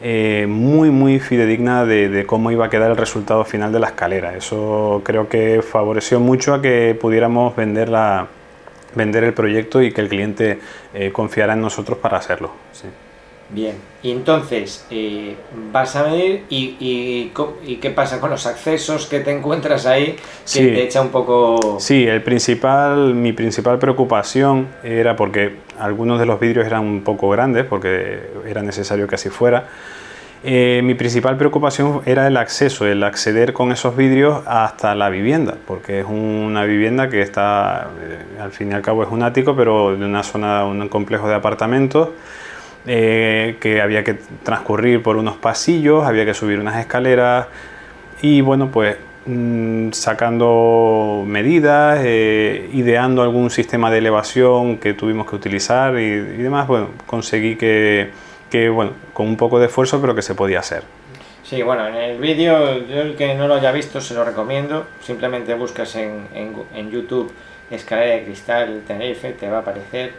eh, 0.04 0.47
muy, 0.49 0.90
muy 0.90 1.21
fidedigna 1.21 1.85
de, 1.85 2.09
de, 2.09 2.26
cómo 2.26 2.50
iba 2.50 2.66
a 2.66 2.71
quedar 2.71 2.90
el 2.90 2.97
resultado 2.97 3.45
final 3.45 3.71
de 3.71 3.78
la 3.78 3.87
escalera. 3.87 4.37
Eso 4.37 5.00
creo 5.04 5.28
que 5.28 5.62
favoreció 5.62 6.19
mucho 6.19 6.54
a 6.54 6.61
que 6.61 6.99
pudiéramos 7.00 7.54
vender 7.54 7.88
la, 7.88 8.26
vender 8.97 9.23
el 9.23 9.33
proyecto 9.33 9.81
y 9.81 9.92
que 9.92 10.00
el 10.00 10.09
cliente 10.09 10.59
eh, 10.92 11.12
confiara 11.12 11.52
en 11.52 11.61
nosotros 11.61 11.99
para 11.99 12.19
hacerlo. 12.19 12.50
Sí. 12.73 12.88
Bien, 13.54 13.75
y 14.02 14.12
entonces 14.12 14.87
eh, 14.90 15.37
vas 15.71 15.94
a 15.94 16.04
medir 16.04 16.44
y, 16.49 16.75
y, 16.80 17.32
y 17.66 17.76
qué 17.76 17.90
pasa 17.90 18.18
con 18.18 18.30
los 18.30 18.47
accesos 18.47 19.06
que 19.06 19.21
te 19.21 19.30
encuentras 19.30 19.85
ahí 19.85 20.12
que 20.12 20.21
Sí. 20.44 20.59
te 20.61 20.82
echa 20.85 21.02
un 21.02 21.11
poco... 21.11 21.76
Sí, 21.78 22.06
el 22.06 22.23
principal, 22.23 23.14
mi 23.14 23.35
principal 23.35 23.78
preocupación 23.78 24.68
era 24.82 25.16
porque 25.16 25.56
algunos 25.78 26.18
de 26.18 26.25
los 26.25 26.40
vidrios 26.40 26.66
eran 26.66 26.80
un 26.80 27.02
poco 27.02 27.28
grandes, 27.28 27.66
porque 27.66 28.21
era 28.49 28.62
necesario 28.62 29.06
que 29.06 29.16
así 29.16 29.28
fuera. 29.28 29.66
Eh, 30.44 30.80
mi 30.82 30.94
principal 30.94 31.37
preocupación 31.37 32.00
era 32.06 32.26
el 32.26 32.37
acceso, 32.38 32.87
el 32.87 33.04
acceder 33.04 33.52
con 33.52 33.71
esos 33.71 33.94
vidrios 33.97 34.42
hasta 34.47 34.94
la 34.94 35.11
vivienda, 35.11 35.56
porque 35.66 36.00
es 36.00 36.06
una 36.09 36.64
vivienda 36.64 37.11
que 37.11 37.21
está, 37.21 37.90
eh, 38.00 38.40
al 38.40 38.50
fin 38.50 38.71
y 38.73 38.75
al 38.75 38.82
cabo 38.82 39.02
es 39.04 39.11
un 39.11 39.23
ático, 39.23 39.54
pero 39.54 39.94
de 39.97 40.04
una 40.04 40.23
zona, 40.23 40.64
un 40.64 40.88
complejo 40.88 41.28
de 41.28 41.35
apartamentos, 41.35 42.09
eh, 42.87 43.57
que 43.61 43.81
había 43.81 44.03
que 44.03 44.15
transcurrir 44.43 45.03
por 45.03 45.17
unos 45.17 45.37
pasillos, 45.37 46.05
había 46.05 46.25
que 46.25 46.35
subir 46.35 46.59
unas 46.59 46.79
escaleras 46.81 47.47
y 48.23 48.41
bueno, 48.41 48.71
pues 48.71 48.97
mm, 49.27 49.93
sacando 49.93 51.25
medidas, 51.27 52.01
eh, 52.03 52.71
ideando 52.73 53.23
algún 53.23 53.51
sistema 53.51 53.91
de 53.91 53.99
elevación 53.99 54.79
que 54.79 54.95
tuvimos 54.95 55.29
que 55.29 55.37
utilizar 55.37 55.99
y, 55.99 56.19
demás, 56.19 56.67
bueno, 56.67 56.89
conseguí 57.07 57.57
que, 57.57 58.11
que, 58.51 58.69
bueno, 58.69 58.93
con 59.12 59.27
un 59.29 59.37
poco 59.37 59.59
de 59.59 59.67
esfuerzo, 59.67 60.01
pero 60.01 60.15
que 60.15 60.23
se 60.23 60.35
podía 60.35 60.61
hacer. 60.61 60.83
Sí, 61.45 61.62
bueno, 61.62 61.87
en 61.87 61.97
el 61.97 62.19
vídeo, 62.19 62.79
yo 62.87 63.03
el 63.03 63.15
que 63.15 63.35
no 63.35 63.47
lo 63.47 63.55
haya 63.55 63.73
visto 63.73 64.01
se 64.01 64.15
lo 64.15 64.25
recomiendo. 64.25 64.87
Simplemente 65.03 65.55
buscas 65.55 65.95
en, 65.97 66.27
en, 66.35 66.55
en 66.75 66.91
YouTube 66.91 67.33
escalera 67.71 68.17
de 68.17 68.25
cristal 68.25 68.83
Tenerife, 68.87 69.33
te 69.33 69.49
va 69.49 69.59
a 69.59 69.61
aparecer. 69.61 70.12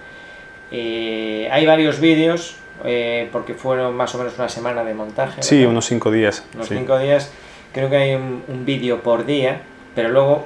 Eh, 0.75 1.47
hay 1.51 1.65
varios 1.67 1.99
vídeos, 1.99 2.55
eh, 2.83 3.29
porque 3.31 3.53
fueron 3.53 3.95
más 3.95 4.13
o 4.15 4.17
menos 4.17 4.33
una 4.37 4.49
semana 4.49 4.83
de 4.83 4.93
montaje. 4.95 5.41
Sí, 5.43 5.57
¿verdad? 5.57 5.71
unos 5.71 5.85
cinco 5.85 6.09
días. 6.11 6.43
unos 6.55 6.67
sí. 6.67 6.75
cinco 6.75 6.97
días. 6.97 7.31
Creo 7.73 7.89
que 7.89 7.95
hay 7.97 8.15
un, 8.15 8.43
un 8.47 8.65
vídeo 8.65 9.01
por 9.01 9.25
día, 9.25 9.61
pero 9.95 10.09
luego, 10.09 10.45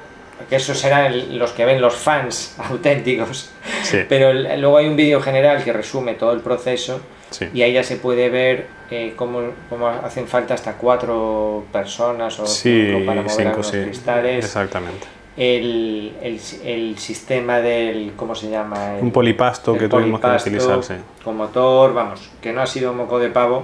que 0.50 0.56
esos 0.56 0.78
serán 0.78 1.06
el- 1.12 1.38
los 1.38 1.52
que 1.52 1.64
ven 1.64 1.80
los 1.80 1.94
fans 1.94 2.54
auténticos. 2.70 3.50
Sí, 3.82 3.98
Pero 4.08 4.30
el- 4.30 4.60
luego 4.60 4.76
hay 4.76 4.86
un 4.86 4.96
vídeo 4.96 5.20
general 5.20 5.64
que 5.64 5.72
resume 5.72 6.14
todo 6.14 6.32
el 6.32 6.40
proceso 6.40 7.00
sí. 7.30 7.46
y 7.54 7.62
ahí 7.62 7.72
ya 7.72 7.82
se 7.82 7.96
puede 7.96 8.28
ver 8.28 8.66
eh, 8.90 9.14
cómo, 9.16 9.40
cómo 9.68 9.88
hacen 9.88 10.26
falta 10.28 10.54
hasta 10.54 10.74
cuatro 10.74 11.64
personas 11.72 12.38
o 12.38 12.46
Sí, 12.46 12.86
cinco 12.92 13.06
para 13.06 13.22
mover 13.22 13.36
cinco, 13.36 13.62
sí. 13.62 13.78
cristales. 13.82 14.44
Exactamente. 14.44 15.06
El, 15.38 16.14
el, 16.20 16.40
el 16.64 16.98
sistema 16.98 17.60
del. 17.60 18.12
¿Cómo 18.16 18.34
se 18.34 18.50
llama? 18.50 18.96
El- 18.96 19.04
Un 19.04 19.12
polipasto 19.12 19.72
que 19.78 19.88
tuvimos 19.88 20.18
que 20.20 20.26
polipasto 20.26 20.48
utilizar, 20.50 20.82
sí. 20.82 20.94
Con 21.22 21.36
motor, 21.36 21.94
vamos, 21.94 22.28
que 22.42 22.52
no 22.52 22.60
ha 22.60 22.66
sido 22.66 22.92
moco 22.92 23.18
de 23.20 23.30
pavo 23.30 23.62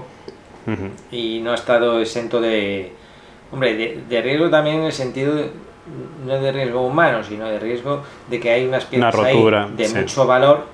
y 1.10 1.40
no 1.42 1.50
ha 1.50 1.56
estado 1.56 2.00
exento 2.00 2.40
de. 2.40 2.92
Hombre, 3.52 3.76
de, 3.76 4.02
de 4.08 4.22
riesgo 4.22 4.48
también 4.50 4.76
en 4.76 4.84
el 4.84 4.92
sentido. 4.92 5.34
de- 5.34 5.50
no 6.24 6.40
de 6.40 6.50
riesgo 6.52 6.80
humano, 6.86 7.22
sino 7.22 7.46
de 7.46 7.58
riesgo 7.58 8.02
de 8.30 8.40
que 8.40 8.50
hay 8.50 8.64
unas 8.66 8.86
piezas 8.86 9.14
ahí 9.16 9.34
rotura, 9.34 9.68
de 9.76 9.84
sí. 9.86 9.96
mucho 9.98 10.26
valor. 10.26 10.64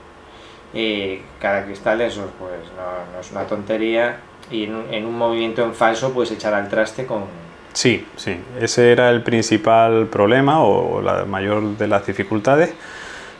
eh, 0.72 1.20
cada 1.40 1.64
cristal 1.64 1.98
de 1.98 2.06
esos, 2.06 2.26
pues 2.38 2.52
no, 2.76 3.12
no 3.14 3.20
es 3.20 3.30
una 3.32 3.42
tontería. 3.44 4.18
Y 4.52 4.64
en 4.64 4.76
un, 4.76 4.94
en 4.94 5.06
un 5.06 5.18
movimiento 5.18 5.64
en 5.64 5.74
falso 5.74 6.12
puedes 6.12 6.30
echar 6.30 6.54
al 6.54 6.68
traste 6.68 7.06
con. 7.06 7.24
Sí, 7.72 8.04
sí, 8.16 8.36
ese 8.60 8.90
era 8.90 9.10
el 9.10 9.22
principal 9.22 10.06
problema 10.08 10.62
o 10.62 11.00
la 11.00 11.24
mayor 11.24 11.76
de 11.78 11.86
las 11.86 12.04
dificultades, 12.04 12.74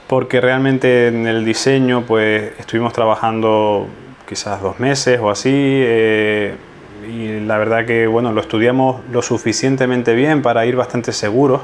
porque 0.06 0.40
realmente 0.40 1.08
en 1.08 1.26
el 1.26 1.44
diseño 1.44 2.04
pues 2.06 2.52
estuvimos 2.58 2.92
trabajando 2.92 3.88
quizás 4.28 4.62
dos 4.62 4.78
meses 4.78 5.18
o 5.20 5.30
así, 5.30 5.50
eh, 5.52 6.54
y 7.08 7.40
la 7.40 7.58
verdad 7.58 7.84
que 7.86 8.06
bueno, 8.06 8.32
lo 8.32 8.40
estudiamos 8.40 9.02
lo 9.10 9.20
suficientemente 9.22 10.14
bien 10.14 10.42
para 10.42 10.64
ir 10.64 10.76
bastante 10.76 11.12
seguros. 11.12 11.62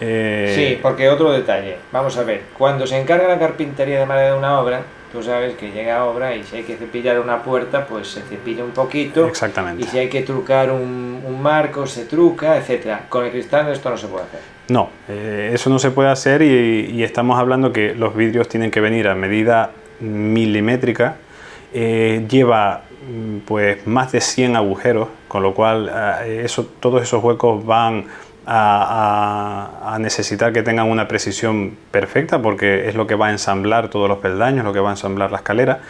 Eh, 0.00 0.52
Sí, 0.54 0.78
porque 0.80 1.08
otro 1.08 1.32
detalle. 1.32 1.76
Vamos 1.92 2.16
a 2.18 2.22
ver, 2.24 2.42
cuando 2.56 2.86
se 2.86 3.00
encarga 3.00 3.28
la 3.28 3.38
carpintería 3.38 3.98
de 4.00 4.06
madera 4.06 4.32
de 4.32 4.38
una 4.38 4.60
obra, 4.60 4.82
tú 5.12 5.22
sabes 5.22 5.54
que 5.56 5.70
llega 5.70 6.04
obra 6.04 6.36
y 6.36 6.44
si 6.44 6.56
hay 6.56 6.62
que 6.62 6.76
cepillar 6.76 7.18
una 7.18 7.42
puerta, 7.42 7.86
pues 7.86 8.08
se 8.08 8.20
cepilla 8.22 8.62
un 8.64 8.70
poquito. 8.70 9.26
Exactamente. 9.26 9.82
Y 9.84 9.86
si 9.88 9.98
hay 9.98 10.08
que 10.08 10.22
trucar 10.22 10.70
un, 10.70 11.22
un 11.26 11.42
marco, 11.42 11.86
se 11.86 12.04
truca, 12.04 12.56
etcétera. 12.56 13.06
Con 13.08 13.24
el 13.24 13.30
cristal 13.32 13.72
esto 13.72 13.90
no 13.90 13.96
se 13.96 14.06
puede 14.06 14.24
hacer. 14.24 14.40
No, 14.68 14.90
eh, 15.08 15.50
eso 15.54 15.70
no 15.70 15.78
se 15.78 15.90
puede 15.90 16.10
hacer 16.10 16.42
y, 16.42 16.90
y 16.92 17.02
estamos 17.02 17.38
hablando 17.40 17.72
que 17.72 17.94
los 17.94 18.14
vidrios 18.14 18.48
tienen 18.48 18.70
que 18.70 18.80
venir 18.80 19.08
a 19.08 19.14
medida 19.14 19.70
milimétrica. 20.00 21.16
Eh, 21.72 22.24
lleva 22.28 22.82
mm, 23.10 23.38
pues 23.46 23.86
más 23.86 24.12
de 24.12 24.20
100 24.20 24.56
agujeros, 24.56 25.08
con 25.26 25.42
lo 25.42 25.54
cual 25.54 25.90
eh, 26.24 26.42
eso, 26.44 26.66
todos 26.80 27.02
esos 27.02 27.22
huecos 27.22 27.64
van 27.64 28.04
a, 28.50 29.94
a- 29.94 29.98
necesitar 29.98 30.52
que 30.52 30.62
tengan 30.62 30.88
una 30.88 31.06
precisión 31.06 31.76
perfecta 31.90 32.40
porque 32.40 32.88
es 32.88 32.94
lo 32.94 33.06
que 33.06 33.14
va 33.14 33.26
a 33.26 33.30
ensamblar 33.30 33.88
todos 33.90 34.08
los 34.08 34.18
peldaños, 34.18 34.64
lo 34.64 34.72
que 34.72 34.80
va 34.80 34.88
a 34.90 34.92
ensamblar 34.92 35.30
la 35.30 35.38
escalera. 35.38 35.80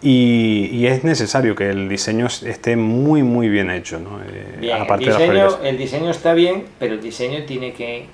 Y, 0.00 0.68
y 0.72 0.86
es 0.86 1.04
necesario 1.04 1.54
que 1.54 1.70
el 1.70 1.88
diseño 1.88 2.26
esté 2.26 2.76
muy 2.76 3.22
muy 3.22 3.48
bien 3.48 3.70
hecho, 3.70 4.00
¿no? 4.00 4.20
Eh, 4.20 4.56
Bien, 4.60 4.78
de 5.18 5.34
las 5.34 5.58
el 5.62 5.78
diseño 5.78 6.10
está 6.10 6.32
bien, 6.34 6.64
pero 6.80 6.94
el 6.94 7.00
diseño 7.02 7.44
tiene 7.44 7.72
que 7.72 8.06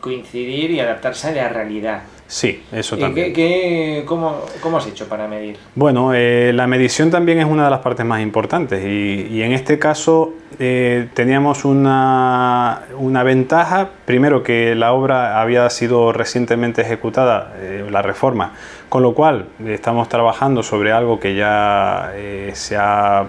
coincidir 0.00 0.70
y 0.72 0.80
adaptarse 0.80 1.28
a 1.28 1.32
la 1.32 1.48
realidad. 1.48 2.02
Sí, 2.28 2.64
eso 2.72 2.96
¿Y 2.96 3.00
también. 3.00 3.26
qué- 3.28 3.32
qué- 3.32 4.04
cómo, 4.04 4.40
¿Cómo 4.60 4.78
has 4.78 4.86
hecho 4.88 5.08
para 5.08 5.28
medir? 5.28 5.56
Bueno, 5.76 6.12
eh, 6.12 6.50
la 6.54 6.66
medición 6.66 7.10
también 7.10 7.38
es 7.38 7.44
una 7.46 7.64
de 7.66 7.70
las 7.70 7.78
partes 7.80 8.04
más 8.04 8.20
importantes 8.20 8.84
y, 8.84 9.28
y 9.30 9.42
en 9.42 9.52
este 9.52 9.78
caso 9.78 10.32
eh, 10.58 11.08
teníamos 11.14 11.64
una, 11.64 12.82
una 12.98 13.22
ventaja, 13.22 13.90
primero 14.04 14.42
que 14.42 14.74
la 14.74 14.92
obra 14.92 15.40
había 15.40 15.70
sido 15.70 16.12
recientemente 16.12 16.82
ejecutada, 16.82 17.54
eh, 17.60 17.86
la 17.90 18.02
reforma, 18.02 18.54
con 18.88 19.02
lo 19.02 19.14
cual 19.14 19.46
estamos 19.64 20.08
trabajando 20.08 20.62
sobre 20.64 20.90
algo 20.92 21.20
que 21.20 21.36
ya 21.36 22.10
eh, 22.14 22.50
se 22.54 22.76
ha 22.76 23.24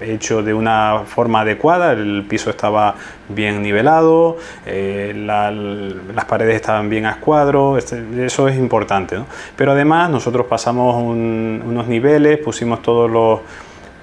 hecho 0.00 0.42
de 0.42 0.52
una 0.54 1.02
forma 1.06 1.40
adecuada, 1.40 1.92
el 1.92 2.24
piso 2.28 2.50
estaba 2.50 2.94
bien 3.28 3.62
nivelado, 3.62 4.36
eh, 4.66 5.12
la- 5.16 5.50
las 5.50 6.24
paredes 6.26 6.56
estaban 6.56 6.88
bien 6.90 7.06
a 7.06 7.10
escuadro, 7.12 7.78
este- 7.78 8.02
eso 8.26 8.48
es 8.48 8.56
importante. 8.56 9.16
Pero 9.56 9.72
además 9.72 10.10
nosotros 10.10 10.46
pasamos 10.46 10.96
un- 10.96 11.62
unos 11.66 11.86
niveles, 11.86 12.38
pusimos 12.38 12.82
todos 12.82 13.10
los, 13.10 13.40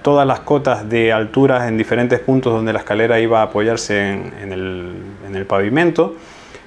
todas 0.01 0.25
las 0.25 0.39
cotas 0.39 0.89
de 0.89 1.13
alturas 1.13 1.67
en 1.67 1.77
diferentes 1.77 2.19
puntos 2.19 2.51
donde 2.53 2.74
la 2.74 2.79
escalera 2.79 3.19
iba 3.19 3.41
a 3.41 3.43
apoyarse 3.43 4.13
en, 4.41 4.51
el, 4.51 4.93
en 5.27 5.36
el 5.36 5.45
pavimento. 5.45 6.15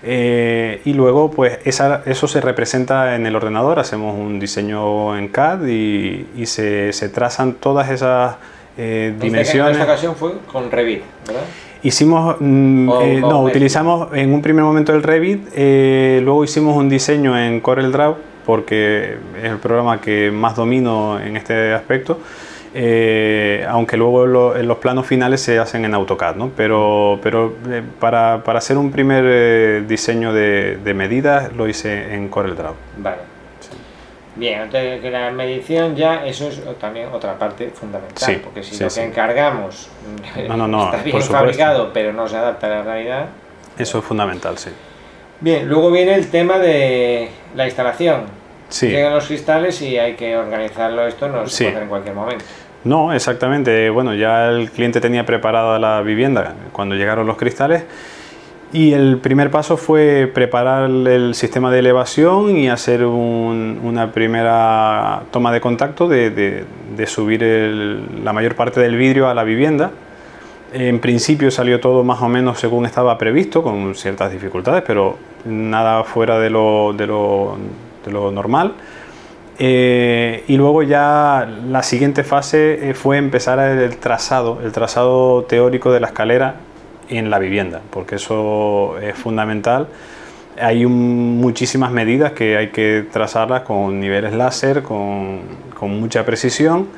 eh, 0.07 0.83
y 0.85 0.93
luego, 0.93 1.31
pues 1.31 1.61
eso 1.65 2.29
se 2.29 2.41
representa 2.43 3.17
en 3.17 3.25
el 3.25 3.35
ordenador. 3.37 3.79
Hacemos 3.79 4.15
un 4.19 4.39
diseño 4.39 5.17
en 5.17 5.29
CAD 5.29 5.67
y, 5.67 6.27
y 6.37 6.45
se, 6.45 6.93
se 6.93 7.09
trazan 7.09 7.55
todas 7.55 7.89
esas 7.91 8.37
eh, 8.77 9.15
dimensiones. 9.21 9.73
esta 9.73 9.85
ocasión 9.85 10.17
fue 10.17 10.33
con 10.51 10.71
Revit, 10.71 11.03
¿verdad? 11.27 11.43
Hicimos, 11.83 12.37
mm, 12.41 12.89
O- 12.89 13.01
eh, 13.03 13.23
o 13.23 13.29
no, 13.31 13.43
utilizamos 13.43 14.09
en 14.15 14.33
un 14.33 14.41
primer 14.43 14.65
momento 14.65 14.93
el 14.95 15.03
Revit, 15.03 15.49
eh, 15.55 16.21
luego 16.25 16.43
hicimos 16.45 16.77
un 16.77 16.89
diseño 16.89 17.39
en 17.39 17.61
CorelDRAW 17.61 18.17
porque 18.47 19.17
es 19.43 19.45
el 19.51 19.59
programa 19.59 20.01
que 20.01 20.31
más 20.31 20.57
domino 20.57 21.19
en 21.21 21.37
este 21.37 21.73
aspecto, 21.73 22.19
eh, 22.75 23.65
aunque 23.69 23.97
luego 23.97 24.27
lo- 24.27 24.57
en 24.57 24.67
los 24.67 24.79
planos 24.79 25.07
finales 25.07 25.41
se 25.41 25.59
hacen 25.59 25.85
en 25.85 25.95
AutoCAD, 25.95 26.37
¿no? 26.37 26.51
pero, 26.57 27.21
pero 27.23 27.55
eh, 27.71 27.83
para, 28.01 28.43
para 28.45 28.59
hacer 28.59 28.77
un 28.77 28.91
primer 28.91 29.25
eh, 29.27 29.85
diseño 29.87 30.33
de, 30.33 30.79
de 30.83 30.95
medidas 30.95 31.53
lo 31.55 31.69
hice 31.69 32.15
en 32.15 32.29
CorelDRAW. 32.29 32.75
Vale. 32.99 33.17
Bien, 34.37 34.63
entonces 34.63 35.01
que 35.01 35.11
la 35.11 35.31
medición 35.31 35.95
ya, 35.95 36.27
eso 36.27 36.49
es 36.49 36.61
también 36.79 37.09
otra 37.13 37.39
parte 37.39 37.71
fundamental, 37.71 38.17
Sí, 38.35 38.41
porque 38.43 38.63
si 38.65 38.75
sí, 38.75 38.83
lo 38.83 38.91
sí. 38.91 39.01
que 39.01 39.07
encargamos 39.07 39.89
No, 40.49 40.57
no, 40.57 40.67
no, 40.67 40.85
está 40.93 41.03
bien 41.05 41.23
fabricado, 41.23 41.93
pero 41.93 42.13
no 42.13 42.27
se 42.29 42.37
adapta 42.37 42.67
a 42.67 42.71
la 42.71 42.83
realidad. 42.83 43.27
Eso 43.79 43.99
es 43.99 44.05
fundamental, 44.05 44.59
sí. 44.59 44.71
Bien, 45.41 45.69
luego 45.69 45.91
viene 45.91 46.15
el 46.15 46.29
tema 46.31 46.59
de 46.59 47.29
la 47.55 47.67
instalación. 47.67 48.23
Sí. 48.69 48.89
Llegan 48.89 49.13
los 49.15 49.27
cristales 49.27 49.81
y 49.83 49.99
hay 49.99 50.15
que 50.15 50.37
organizarlo, 50.37 51.07
esto 51.07 51.29
no 51.29 51.47
se 51.47 51.65
puede 51.65 51.71
hacer 51.71 51.83
en 51.85 51.89
cualquier 51.89 52.15
momento. 52.15 52.45
No, 52.83 53.13
exactamente. 53.13 53.89
Bueno, 53.91 54.15
ya 54.15 54.49
el 54.49 54.71
cliente 54.71 55.01
tenía 55.01 55.25
preparada 55.25 55.79
la 55.79 56.03
vivienda 56.03 56.55
cuando 56.73 56.95
llegaron 56.97 57.27
los 57.27 57.37
cristales 57.37 57.85
y 58.75 58.93
el 58.93 59.19
primer 59.19 59.51
paso 59.51 59.77
fue 59.77 60.29
preparar 60.35 60.91
el 60.91 61.35
sistema 61.35 61.71
de 61.71 61.79
elevación 61.79 62.57
y 62.57 62.69
hacer 62.69 63.05
un- 63.07 63.79
una 63.83 64.11
primera 64.13 65.23
toma 65.31 65.53
de 65.53 65.61
contacto 65.61 66.09
de, 66.09 66.31
de- 66.31 66.65
de 66.97 67.07
subir 67.07 67.43
el- 67.45 68.25
la 68.25 68.33
mayor 68.33 68.57
parte 68.57 68.81
del 68.81 68.97
vidrio 68.97 69.29
a 69.29 69.35
la 69.35 69.45
vivienda. 69.45 69.93
En 70.73 70.99
principio 70.99 71.53
salió 71.53 71.79
todo 71.79 72.03
más 72.03 72.21
o 72.21 72.29
menos 72.29 72.59
según 72.59 72.85
estaba 72.85 73.17
previsto, 73.17 73.63
con 73.63 73.95
ciertas 73.95 74.33
dificultades, 74.33 74.83
pero 74.85 75.17
nada 75.45 76.03
fuera 76.03 76.41
de 76.41 76.51
lo, 76.51 76.93
de 76.97 77.07
lo 77.07 77.57
lo 78.11 78.31
normal. 78.31 78.73
Eh, 79.59 80.43
y 80.49 80.57
luego 80.57 80.83
ya 80.83 81.49
la 81.71 81.83
siguiente 81.85 82.25
fase 82.25 82.91
eh, 82.91 82.95
fue 82.95 83.19
empezar 83.19 83.61
el 83.61 83.97
trazado, 83.99 84.59
el 84.65 84.73
trazado 84.73 85.45
teórico 85.45 85.93
de 85.93 86.01
la 86.01 86.09
escalera 86.09 86.57
en 87.09 87.31
la 87.31 87.39
vivienda, 87.39 87.81
porque 87.91 88.17
eso 88.17 88.99
es 88.99 89.15
fundamental. 89.15 89.89
Hay 90.61 90.87
muchísimas 90.87 91.91
medidas 91.91 92.33
que 92.33 92.57
hay 92.57 92.69
que 92.69 93.05
trazarlas 93.13 93.63
con 93.63 94.01
niveles 94.01 94.33
láser, 94.33 94.83
con, 94.83 95.65
mucha 95.81 96.25
precisión. 96.25 96.89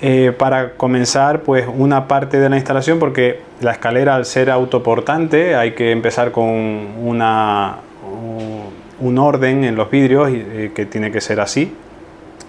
Eh, 0.00 0.32
para 0.36 0.74
comenzar 0.74 1.40
pues 1.40 1.66
una 1.72 2.06
parte 2.06 2.38
de 2.38 2.48
la 2.48 2.56
instalación 2.56 2.98
porque 2.98 3.40
la 3.60 3.72
escalera 3.72 4.14
al 4.14 4.24
ser 4.24 4.50
autoportante 4.50 5.56
hay 5.56 5.72
que 5.72 5.90
empezar 5.90 6.30
con 6.30 6.46
una, 6.46 7.76
un 9.00 9.18
orden 9.18 9.64
en 9.64 9.76
los 9.76 9.90
vidrios 9.90 10.30
eh, 10.30 10.72
que 10.74 10.86
tiene 10.86 11.10
que 11.10 11.20
ser 11.20 11.40
así, 11.40 11.72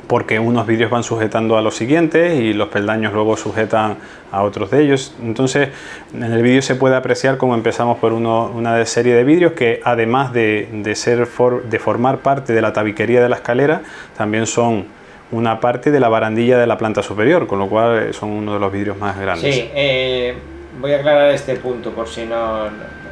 porque 0.07 0.39
unos 0.39 0.67
vidrios 0.67 0.91
van 0.91 1.03
sujetando 1.03 1.57
a 1.57 1.62
los 1.62 1.75
siguientes 1.75 2.39
y 2.39 2.53
los 2.53 2.69
peldaños 2.69 3.13
luego 3.13 3.38
sujetan 3.38 3.97
a 4.31 4.43
otros 4.43 4.71
de 4.71 4.83
ellos. 4.83 5.13
Entonces, 5.21 5.69
en 6.13 6.24
el 6.24 6.41
vídeo 6.41 6.62
se 6.62 6.75
puede 6.75 6.95
apreciar 6.95 7.38
cómo 7.38 7.55
empezamos 7.55 7.97
por 8.00 8.13
una 8.13 8.85
serie 8.85 9.13
de 9.13 9.24
vidrios 9.24 9.53
que 9.53 9.81
además 9.83 10.33
de, 10.33 10.69
de 10.71 10.95
ser 10.95 11.27
de 11.27 11.79
formar 11.79 12.19
parte 12.19 12.53
de 12.53 12.62
la 12.62 12.74
tabiquería 12.74 13.21
de 13.21 13.29
la 13.29 13.35
escalera, 13.38 13.81
también 14.17 14.45
son 14.45 14.85
una 15.31 15.59
parte 15.59 15.91
de 15.91 16.00
la 16.00 16.09
barandilla 16.09 16.57
de 16.57 16.67
la 16.67 16.77
planta 16.77 17.01
superior, 17.01 17.47
con 17.47 17.59
lo 17.59 17.67
cual 17.67 18.13
son 18.13 18.29
uno 18.29 18.53
de 18.53 18.59
los 18.59 18.71
vidrios 18.71 18.97
más 18.97 19.19
grandes. 19.19 19.55
Sí, 19.55 19.69
eh, 19.74 20.35
voy 20.79 20.93
a 20.93 20.97
aclarar 20.97 21.31
este 21.31 21.55
punto 21.55 21.91
por 21.91 22.07
si 22.07 22.25
no 22.25 22.69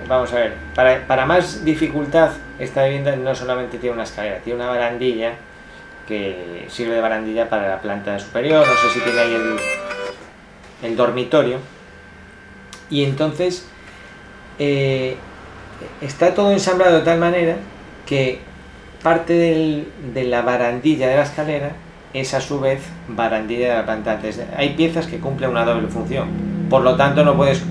Vamos 0.08 0.34
a 0.34 0.36
ver, 0.36 0.54
para, 1.08 1.26
más 1.26 1.64
dificultad, 1.64 2.32
esta 2.60 2.84
vivienda 2.84 3.16
no 3.16 3.34
solamente 3.34 3.78
tiene 3.78 3.94
una 3.94 4.04
escalera, 4.04 4.40
tiene 4.40 4.60
una 4.60 4.70
barandilla 4.70 5.34
que 6.08 6.66
sirve 6.70 6.96
de 6.96 7.02
barandilla 7.02 7.50
para 7.50 7.70
la 7.70 7.82
planta 7.82 8.18
superior, 8.20 8.66
no 8.66 8.74
sé 8.74 8.90
si 8.94 9.00
tiene 9.00 9.20
ahí 9.20 9.38
el, 10.84 10.96
dormitorio. 10.96 11.60
Y 12.90 13.04
entonces 13.04 13.68
eh, 14.60 15.16
está 16.02 16.34
todo 16.34 16.52
ensamblado 16.52 16.98
de 16.98 17.04
tal 17.04 17.20
manera 17.20 17.56
que 18.06 18.40
parte 19.02 19.34
de 19.34 20.24
la 20.26 20.42
barandilla 20.42 21.08
de 21.08 21.16
la 21.16 21.24
escalera 21.24 21.72
es 22.14 22.34
a 22.34 22.42
su 22.42 22.60
vez 22.60 22.82
barandilla 23.08 23.70
de 23.70 23.76
la 23.76 23.86
planta. 23.86 24.20
Hay 24.56 24.76
piezas 24.76 25.08
que 25.08 25.20
cumplen 25.20 25.50
una 25.50 25.66
doble 25.66 25.88
función. 25.88 26.30
Por 26.70 26.84
lo 26.84 26.96
tanto, 26.96 27.24
no 27.24 27.36
puedes 27.36 27.64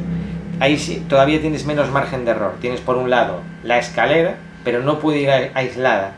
ahí 0.63 0.79
sí, 0.79 1.05
todavía 1.09 1.41
tienes 1.41 1.65
menos 1.67 1.91
margen 1.91 2.25
de 2.25 2.31
error. 2.31 2.55
Tienes 2.61 2.81
por 2.81 2.97
un 2.97 3.11
lado 3.11 3.41
la 3.65 3.79
escalera, 3.79 4.37
pero 4.65 4.83
no 4.83 5.01
puede 5.01 5.21
ir 5.21 5.31
aislada, 5.55 6.13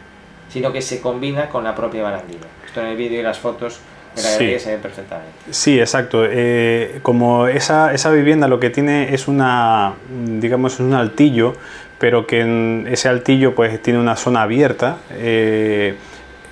sino 0.49 0.73
que 0.73 0.83
se 0.83 1.01
combina 1.01 1.49
con 1.49 1.65
la 1.65 1.75
propia 1.75 2.03
barandilla. 2.03 2.47
Esto 2.67 2.81
en 2.81 2.89
el 2.89 2.97
vídeo 2.97 3.21
y 3.21 3.23
las 3.23 3.39
fotos 3.39 3.81
de 4.15 4.23
la 4.23 4.29
sí. 4.29 4.59
se 4.59 4.73
ve 4.73 4.79
perfectamente. 4.79 5.33
Sí, 5.51 5.79
exacto. 5.79 6.25
Eh, 6.25 7.01
como 7.03 7.49
esa, 7.49 7.93
esa 7.93 8.11
vivienda 8.11 8.49
lo 8.49 8.61
que 8.61 8.71
tiene 8.71 9.15
es 9.15 9.29
una, 9.29 9.95
digamos, 10.09 10.81
un 10.81 10.95
altillo, 10.95 11.55
pero 11.99 12.27
que 12.27 12.41
en 12.41 12.87
ese 12.91 13.09
altillo 13.09 13.55
pues 13.55 13.81
tiene 13.83 13.99
una 13.99 14.17
zona 14.17 14.43
abierta. 14.43 14.99
Eh, 15.11 15.97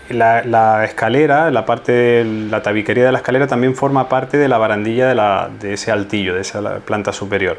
la, 0.09 0.85
escalera, 0.85 1.51
la 1.51 1.65
parte 1.65 1.93
de 1.93 2.25
la 2.25 2.63
tabiquería 2.63 3.05
de 3.05 3.13
la 3.13 3.19
escalera 3.19 3.47
también 3.47 3.75
forma 3.75 4.09
parte 4.09 4.37
de 4.37 4.49
la 4.49 4.59
barandilla 4.59 5.09
de, 5.09 5.15
la, 5.15 5.51
de 5.61 5.75
ese 5.75 5.91
altillo, 5.91 6.35
de 6.35 6.43
esa 6.43 6.81
planta 6.81 7.13
superior. 7.13 7.59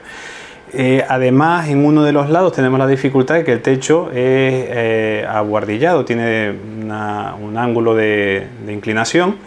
Eh, 0.72 1.06
además, 1.08 1.68
en 1.68 1.86
uno 1.86 2.04
de 2.04 2.14
los 2.14 2.30
lados 2.30 2.54
tenemos 2.54 2.80
la 2.80 2.88
dificultad 2.88 3.36
de 3.36 3.44
que 3.44 3.52
el 3.52 3.62
techo 3.62 4.10
es 4.10 4.16
eh, 4.18 5.26
aguardillado, 5.30 6.06
tiene 6.06 6.52
un 6.52 7.58
ángulo 7.58 7.94
de, 7.96 8.48
inclinación 8.68 9.38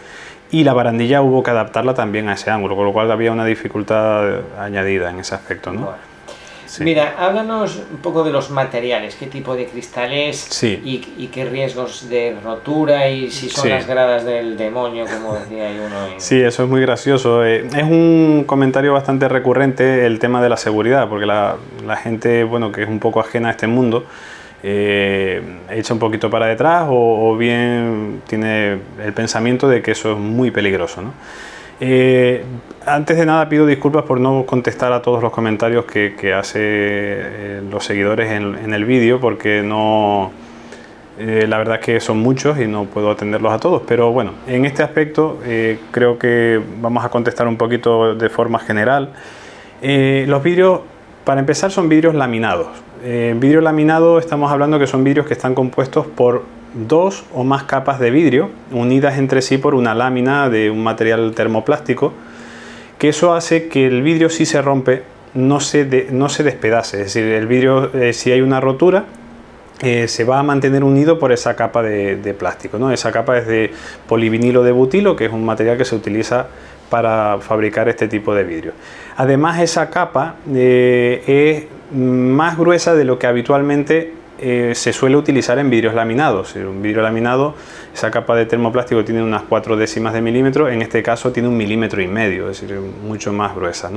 y 0.51 0.63
la 0.63 0.73
barandilla 0.73 1.23
hubo 1.23 1.43
que 1.43 1.51
adaptarla 1.51 1.95
también 1.95 2.29
a 2.29 2.35
ese 2.35 2.51
ángulo, 2.51 2.77
con 2.77 2.85
lo 2.85 2.93
cual 2.93 3.11
había 3.11 3.33
una 3.33 3.45
dificultad 3.45 4.41
añadida 4.59 5.11
en 5.11 5.19
ese 5.19 5.35
aspecto. 5.35 5.73
¿no? 5.73 5.91
Mira, 6.81 7.15
háblanos 7.19 7.83
un 7.91 7.99
poco 7.99 8.25
de 8.25 8.33
los 8.33 8.51
materiales, 8.51 9.17
qué 9.17 9.27
tipo 9.27 9.55
de 9.55 9.67
cristales 9.67 10.63
y, 10.63 11.29
qué 11.33 11.45
riesgos 11.45 12.09
de 12.09 12.37
rotura 12.43 13.09
y 13.09 13.31
si 13.31 13.49
son 13.49 13.69
las 13.69 13.87
gradas 13.87 14.25
del 14.25 14.57
demonio, 14.57 15.05
como 15.07 15.35
decía 15.35 15.71
uno. 15.85 15.97
Sí, 16.19 16.41
eso 16.41 16.65
es 16.65 16.69
muy 16.69 16.81
gracioso. 16.81 17.45
Eh, 17.45 17.67
es 17.67 17.83
un 17.83 18.45
comentario 18.47 18.93
bastante 18.93 19.29
recurrente 19.29 20.07
el 20.07 20.19
tema 20.19 20.43
de 20.43 20.49
la 20.49 20.57
seguridad, 20.57 21.09
porque 21.09 21.27
la, 21.27 21.57
gente, 22.03 22.45
bueno, 22.45 22.73
que 22.73 22.83
es 22.83 22.89
un 22.89 22.99
poco 22.99 23.21
ajena 23.21 23.49
a 23.49 23.51
este 23.53 23.67
mundo, 23.67 24.05
eh, 24.63 25.43
echa 25.71 25.95
un 25.95 26.01
poquito 26.01 26.31
para 26.31 26.47
detrás 26.47 26.87
o, 26.89 27.31
o, 27.31 27.37
bien 27.37 28.23
tiene 28.27 28.79
el 29.03 29.13
pensamiento 29.13 29.69
de 29.69 29.83
que 29.83 29.93
eso 29.93 30.13
es 30.13 30.19
muy 30.19 30.51
peligroso. 30.51 31.03
¿no? 31.03 31.13
Eh, 31.81 32.43
antes 32.87 33.17
de 33.19 33.27
nada 33.27 33.49
pido 33.49 33.67
disculpas 33.67 34.05
por 34.05 34.19
no 34.19 34.47
contestar 34.47 34.93
a 34.93 35.03
todos 35.03 35.23
los 35.23 35.31
comentarios 35.33 35.85
que, 35.85 36.15
que 36.19 36.33
hace 36.33 36.59
eh, 36.63 37.63
los 37.71 37.85
seguidores 37.85 38.31
en, 38.31 38.73
el 38.73 38.85
vídeo 38.87 39.21
porque 39.21 39.63
no 39.63 40.31
eh, 41.19 41.47
la 41.47 41.59
verdad 41.59 41.77
es 41.77 41.81
que 41.85 42.01
son 42.01 42.19
muchos 42.19 42.59
y 42.59 42.67
no 42.67 42.85
puedo 42.85 43.11
atenderlos 43.11 43.53
a 43.53 43.59
todos. 43.59 43.83
Pero 43.87 44.11
bueno 44.13 44.33
en 44.47 44.65
este 44.65 44.83
aspecto 44.83 45.39
creo 45.91 46.19
que 46.19 46.61
vamos 46.81 47.05
a 47.05 47.11
contestar 47.11 47.47
un 47.47 47.57
poquito 47.57 48.15
de 48.15 48.29
forma 48.31 48.59
general. 48.59 49.11
Los 49.83 50.43
vídeos 50.43 50.81
para 51.25 51.41
empezar 51.41 51.71
son 51.71 51.89
vidrios 51.89 52.15
laminados. 52.15 52.69
En 53.05 53.39
vidrio 53.41 53.61
laminado 53.61 54.19
estamos 54.19 54.51
hablando 54.51 54.79
que 54.79 54.87
son 54.87 55.05
vidrios 55.05 55.27
que 55.27 55.35
están 55.35 55.55
compuestos 55.55 56.07
por 56.07 56.45
dos 56.77 57.25
o 57.35 57.45
más 57.45 57.65
capas 57.65 57.99
de 57.99 58.11
vidrio 58.11 58.51
unidas 58.71 59.19
entre 59.19 59.43
sí 59.43 59.59
por 59.59 59.75
una 59.75 59.95
lámina 59.95 60.49
de 60.51 60.71
un 60.71 60.83
material 60.83 61.33
termoplástico, 61.35 62.13
que 62.99 63.09
eso 63.09 63.35
hace 63.35 63.69
que 63.69 63.87
el 63.87 64.03
vidrio 64.03 64.29
si 64.29 64.47
se 64.47 64.61
rompe 64.63 65.03
no 65.35 65.61
se, 65.61 66.09
no 66.11 66.29
se 66.29 66.43
despedace, 66.43 66.99
es 66.99 67.15
decir, 67.15 67.25
el 67.25 67.47
vidrio 67.47 67.91
eh, 67.95 68.13
si 68.13 68.33
hay 68.33 68.41
una 68.41 68.61
rotura 68.61 69.05
eh, 69.83 70.09
se 70.09 70.25
va 70.25 70.39
a 70.39 70.43
mantener 70.43 70.83
unido 70.83 71.19
por 71.19 71.33
esa 71.33 71.55
capa 71.55 71.83
de, 71.83 72.35
plástico. 72.39 72.79
¿no? 72.79 72.91
Esa 72.91 73.13
capa 73.13 73.37
es 73.37 73.47
de 73.47 73.73
polivinilo 74.09 74.63
de 74.63 74.73
butilo, 74.73 75.17
que 75.17 75.27
es 75.27 75.33
un 75.33 75.45
material 75.45 75.77
que 75.77 75.85
se 75.85 75.95
utiliza 75.95 76.47
para 76.89 77.39
fabricar 77.41 77.89
este 77.89 78.09
tipo 78.09 78.35
de 78.35 78.45
vidrio. 78.45 78.73
Además, 79.17 79.61
esa 79.61 79.91
capa 79.91 80.37
eh, 80.55 81.23
es 81.27 81.95
más 81.95 82.57
gruesa 82.57 82.95
de 82.95 83.05
lo 83.05 83.19
que 83.19 83.27
habitualmente 83.27 84.15
eh, 84.39 84.73
se 84.75 84.93
suele 84.93 85.17
utilizar 85.17 85.59
en 85.59 85.71
vidrios 85.71 85.95
laminados. 85.95 86.55
Un 86.57 86.83
vidrio 86.83 87.03
laminado, 87.03 87.55
esa 87.95 88.11
capa 88.11 88.37
de 88.37 88.47
termoplástico 88.47 89.05
tiene 89.05 89.23
unas 89.23 89.43
cuatro 89.43 89.77
décimas 89.77 90.13
de 90.13 90.21
milímetro, 90.21 90.69
en 90.69 90.83
este 90.83 91.03
caso 91.03 91.33
tiene 91.33 91.49
un 91.49 91.57
milímetro 91.57 92.03
y 92.03 92.07
medio, 92.07 92.51
es 92.51 92.61
decir, 92.61 92.79
mucho 92.79 93.33
más 93.33 93.55
gruesa. 93.55 93.91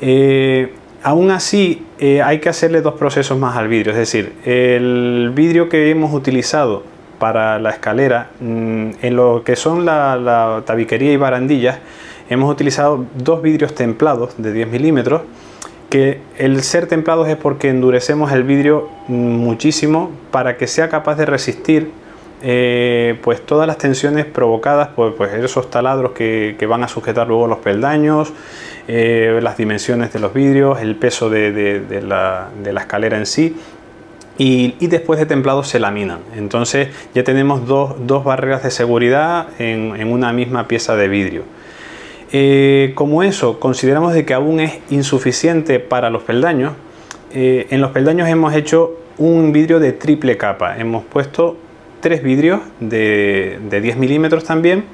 Eh, 0.00 0.72
aún 1.02 1.30
así, 1.30 1.86
eh, 1.98 2.22
hay 2.22 2.40
que 2.40 2.48
hacerle 2.48 2.80
dos 2.80 2.94
procesos 2.94 3.38
más 3.38 3.56
al 3.56 3.68
vidrio, 3.68 3.92
es 3.92 3.98
decir, 3.98 4.32
el 4.44 5.30
vidrio 5.34 5.68
que 5.68 5.90
hemos 5.90 6.14
utilizado 6.14 6.82
para 7.18 7.58
la 7.58 7.70
escalera, 7.70 8.30
mm, 8.40 8.90
en 9.02 9.16
lo 9.16 9.42
que 9.44 9.56
son 9.56 9.84
la, 9.84 10.16
la 10.16 10.62
tabiquería 10.64 11.12
y 11.12 11.16
barandillas, 11.16 11.78
hemos 12.30 12.50
utilizado 12.50 13.04
dos 13.14 13.42
vidrios 13.42 13.74
templados 13.74 14.34
de 14.38 14.52
10 14.52 14.68
milímetros 14.68 15.22
que 15.94 16.18
el 16.38 16.60
ser 16.64 16.88
templados 16.88 17.28
es 17.28 17.36
porque 17.36 17.68
endurecemos 17.68 18.32
el 18.32 18.42
vidrio 18.42 18.88
muchísimo 19.06 20.10
para 20.32 20.56
que 20.56 20.66
sea 20.66 20.88
capaz 20.88 21.14
de 21.14 21.24
resistir 21.24 21.92
eh, 22.42 23.16
pues 23.22 23.46
todas 23.46 23.68
las 23.68 23.78
tensiones 23.78 24.24
provocadas 24.24 24.88
por 24.88 25.14
pues, 25.14 25.32
esos 25.34 25.70
taladros 25.70 26.10
que, 26.10 26.56
van 26.68 26.82
a 26.82 26.88
sujetar 26.88 27.28
luego 27.28 27.46
los 27.46 27.58
peldaños, 27.58 28.32
eh, 28.88 29.38
las 29.40 29.56
dimensiones 29.56 30.12
de 30.12 30.18
los 30.18 30.34
vidrios, 30.34 30.80
el 30.80 30.96
peso 30.96 31.30
de, 31.30 32.02
la, 32.02 32.48
escalera 32.76 33.16
en 33.16 33.26
sí. 33.26 33.56
Y, 34.36 34.74
después 34.88 35.20
de 35.20 35.26
templados 35.26 35.68
se 35.68 35.78
laminan. 35.78 36.18
Entonces 36.34 36.88
ya 37.14 37.22
tenemos 37.22 37.68
dos, 37.68 38.24
barreras 38.24 38.64
de 38.64 38.72
seguridad 38.72 39.46
en 39.60 40.12
una 40.12 40.32
misma 40.32 40.66
pieza 40.66 40.96
de 40.96 41.06
vidrio. 41.06 41.44
Eh, 42.36 42.90
como 42.96 43.22
eso 43.22 43.60
consideramos 43.60 44.12
de 44.12 44.24
que 44.24 44.34
aún 44.34 44.58
es 44.58 44.80
insuficiente 44.90 45.78
para 45.78 46.10
los 46.10 46.24
peldaños, 46.24 46.72
eh, 47.32 47.68
en 47.70 47.80
los 47.80 47.92
peldaños 47.92 48.28
hemos 48.28 48.54
hecho 48.54 48.98
un 49.18 49.52
vidrio 49.52 49.78
de 49.78 49.92
triple 49.92 50.36
capa. 50.36 50.76
Hemos 50.76 51.04
puesto 51.04 51.56
tres 52.00 52.24
vidrios 52.24 52.60
de, 52.80 53.60
10 53.70 53.98
milímetros 53.98 54.42
también, 54.42 54.84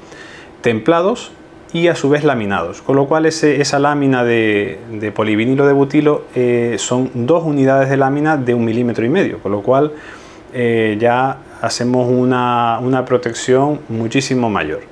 templados 0.61 1.31
y 1.73 1.87
a 1.87 1.95
su 1.95 2.09
vez 2.09 2.23
laminados. 2.23 2.83
Con 2.83 2.95
lo 2.95 3.07
cual 3.07 3.25
esa 3.25 3.79
lámina 3.79 4.23
de, 4.23 5.11
polivinilo 5.15 5.65
de 5.65 5.73
butilo 5.73 6.25
eh, 6.35 6.75
son 6.77 7.09
dos 7.25 7.43
unidades 7.43 7.89
de 7.89 7.97
lámina 7.97 8.37
de 8.37 8.53
un 8.53 8.65
milímetro 8.65 9.03
y 9.03 9.09
medio. 9.09 9.39
Con 9.39 9.51
lo 9.51 9.63
cual 9.63 9.93
ya 10.53 11.37
hacemos 11.59 12.07
una 12.07 13.03
protección 13.03 13.79
muchísimo 13.89 14.47
mayor. 14.47 14.90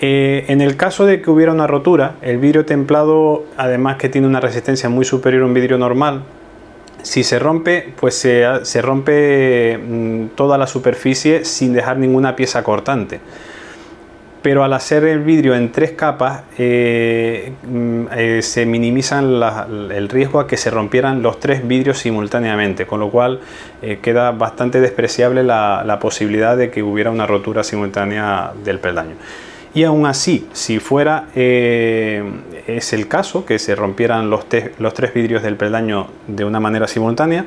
Eh, 0.00 0.44
en 0.48 0.60
el 0.60 0.76
caso 0.76 1.06
de 1.06 1.20
que 1.20 1.30
hubiera 1.30 1.52
una 1.52 1.66
rotura, 1.66 2.14
el 2.22 2.38
vidrio 2.38 2.64
templado, 2.64 3.44
además 3.56 3.96
que 3.96 4.08
tiene 4.08 4.26
una 4.28 4.40
resistencia 4.40 4.88
muy 4.88 5.04
superior 5.04 5.42
a 5.42 5.46
un 5.46 5.54
vidrio 5.54 5.76
normal, 5.76 6.22
si 7.02 7.24
se 7.24 7.38
rompe, 7.38 7.92
pues 7.98 8.14
se, 8.16 8.82
rompe 8.82 9.78
mm, 9.78 10.26
toda 10.36 10.56
la 10.58 10.66
superficie 10.66 11.44
sin 11.44 11.72
dejar 11.72 11.98
ninguna 11.98 12.36
pieza 12.36 12.62
cortante. 12.62 13.20
Pero 14.40 14.62
al 14.62 14.72
hacer 14.72 15.02
el 15.04 15.18
vidrio 15.20 15.56
en 15.56 15.72
tres 15.72 15.92
capas, 15.92 16.42
eh, 16.58 17.52
mm, 17.64 18.02
eh, 18.16 18.42
se 18.42 18.66
minimizan 18.66 19.40
la- 19.40 19.66
el 19.68 20.08
riesgo 20.08 20.38
a 20.38 20.46
que 20.46 20.56
se 20.56 20.70
rompieran 20.70 21.22
los 21.22 21.40
tres 21.40 21.66
vidrios 21.66 21.98
simultáneamente, 21.98 22.86
con 22.86 23.00
lo 23.00 23.10
cual 23.10 23.40
queda 24.00 24.30
bastante 24.30 24.80
despreciable 24.80 25.42
la, 25.42 25.82
la 25.84 25.98
posibilidad 25.98 26.56
de 26.56 26.70
que 26.70 26.84
hubiera 26.84 27.10
una 27.10 27.26
rotura 27.26 27.64
simultánea 27.64 28.52
del 28.64 28.78
peldaño. 28.78 29.16
Y 29.78 29.84
aún 29.84 30.06
así, 30.06 30.44
si 30.52 30.80
fuera 30.80 31.26
eh, 31.36 32.20
es 32.66 32.92
el 32.92 33.06
caso, 33.06 33.46
que 33.46 33.60
se 33.60 33.76
rompieran 33.76 34.28
los, 34.28 34.48
te- 34.48 34.72
los 34.80 34.92
tres 34.92 35.14
vidrios 35.14 35.44
del 35.44 35.54
peldaño 35.54 36.08
de 36.26 36.44
una 36.44 36.58
manera 36.58 36.88
simultánea, 36.88 37.44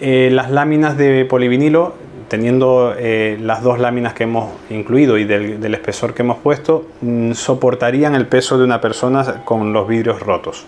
eh, 0.00 0.28
las 0.30 0.48
láminas 0.52 0.96
de 0.96 1.24
polivinilo, 1.24 1.94
teniendo 2.28 2.94
eh, 2.96 3.36
las 3.42 3.64
dos 3.64 3.80
láminas 3.80 4.14
que 4.14 4.22
hemos 4.22 4.52
incluido 4.70 5.18
y 5.18 5.24
del, 5.24 5.60
del 5.60 5.74
espesor 5.74 6.14
que 6.14 6.22
hemos 6.22 6.38
puesto, 6.38 6.86
mm, 7.00 7.32
soportarían 7.32 8.14
el 8.14 8.28
peso 8.28 8.58
de 8.58 8.62
una 8.62 8.80
persona 8.80 9.42
con 9.44 9.72
los 9.72 9.88
vidrios 9.88 10.20
rotos. 10.20 10.66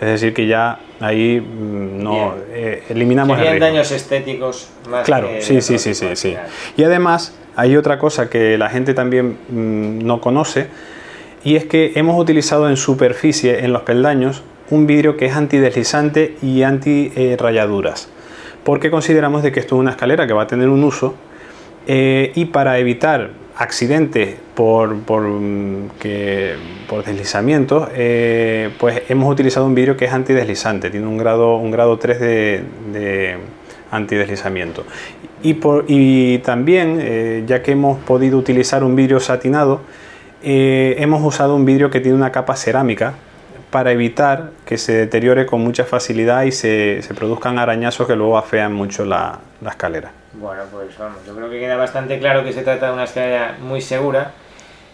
Es 0.00 0.08
decir, 0.08 0.34
que 0.34 0.48
ya 0.48 0.80
ahí 0.98 1.40
mm, 1.40 2.02
no 2.02 2.34
eh, 2.50 2.82
eliminamos 2.88 3.38
el 3.38 3.44
Serían 3.44 3.60
riesgo. 3.60 3.72
daños 3.72 3.92
estéticos 3.92 4.68
más 4.90 5.04
Claro, 5.04 5.28
que 5.28 5.42
sí, 5.42 5.60
sí, 5.60 5.78
sí, 5.78 5.94
sí, 5.94 6.08
sí. 6.16 6.34
Y 6.76 6.82
además 6.82 7.36
hay 7.56 7.76
otra 7.76 7.98
cosa 7.98 8.28
que 8.28 8.58
la 8.58 8.68
gente 8.70 8.94
también 8.94 9.38
mm, 9.48 10.04
no 10.04 10.20
conoce 10.20 10.68
y 11.44 11.56
es 11.56 11.66
que 11.66 11.92
hemos 11.94 12.20
utilizado 12.20 12.68
en 12.68 12.76
superficie, 12.76 13.64
en 13.64 13.72
los 13.72 13.82
peldaños, 13.82 14.42
un 14.70 14.86
vidrio 14.86 15.16
que 15.16 15.26
es 15.26 15.36
antideslizante 15.36 16.36
y 16.42 16.62
anti-rayaduras. 16.62 18.08
Porque 18.64 18.90
consideramos 18.90 19.42
de 19.42 19.52
que 19.52 19.60
esto 19.60 19.76
es 19.76 19.80
una 19.80 19.90
escalera 19.90 20.26
que 20.26 20.32
va 20.32 20.44
a 20.44 20.46
tener 20.46 20.70
un 20.70 20.82
uso 20.84 21.14
eh, 21.86 22.32
y 22.34 22.46
para 22.46 22.78
evitar 22.78 23.30
accidentes 23.56 24.36
por, 24.54 24.98
por, 25.00 25.22
mm, 25.22 25.90
que, 26.00 26.54
por 26.88 27.04
deslizamientos, 27.04 27.88
eh, 27.94 28.70
pues 28.78 29.02
hemos 29.08 29.30
utilizado 29.30 29.66
un 29.66 29.74
vidrio 29.74 29.96
que 29.96 30.06
es 30.06 30.12
antideslizante, 30.12 30.90
tiene 30.90 31.06
un 31.06 31.18
grado, 31.18 31.56
un 31.56 31.70
grado 31.70 31.98
3 31.98 32.20
de, 32.20 32.62
de 32.92 33.36
antideslizamiento. 33.94 34.84
Y, 35.42 35.54
por, 35.54 35.84
y 35.88 36.38
también, 36.38 36.98
eh, 37.00 37.44
ya 37.46 37.62
que 37.62 37.72
hemos 37.72 37.98
podido 37.98 38.38
utilizar 38.38 38.82
un 38.82 38.96
vidrio 38.96 39.20
satinado, 39.20 39.80
eh, 40.42 40.96
hemos 40.98 41.22
usado 41.22 41.54
un 41.54 41.64
vidrio 41.64 41.90
que 41.90 42.00
tiene 42.00 42.16
una 42.16 42.32
capa 42.32 42.56
cerámica 42.56 43.14
para 43.70 43.92
evitar 43.92 44.50
que 44.64 44.78
se 44.78 44.92
deteriore 44.92 45.46
con 45.46 45.60
mucha 45.60 45.84
facilidad 45.84 46.44
y 46.44 46.52
se, 46.52 47.02
se 47.02 47.14
produzcan 47.14 47.58
arañazos 47.58 48.06
que 48.06 48.14
luego 48.14 48.38
afean 48.38 48.72
mucho 48.72 49.04
la, 49.04 49.40
la 49.60 49.70
escalera. 49.70 50.12
Bueno, 50.34 50.62
pues 50.70 50.96
vamos, 50.98 51.18
yo 51.26 51.34
creo 51.34 51.50
que 51.50 51.58
queda 51.58 51.76
bastante 51.76 52.18
claro 52.18 52.44
que 52.44 52.52
se 52.52 52.62
trata 52.62 52.86
de 52.86 52.92
una 52.92 53.04
escalera 53.04 53.56
muy 53.60 53.80
segura. 53.80 54.32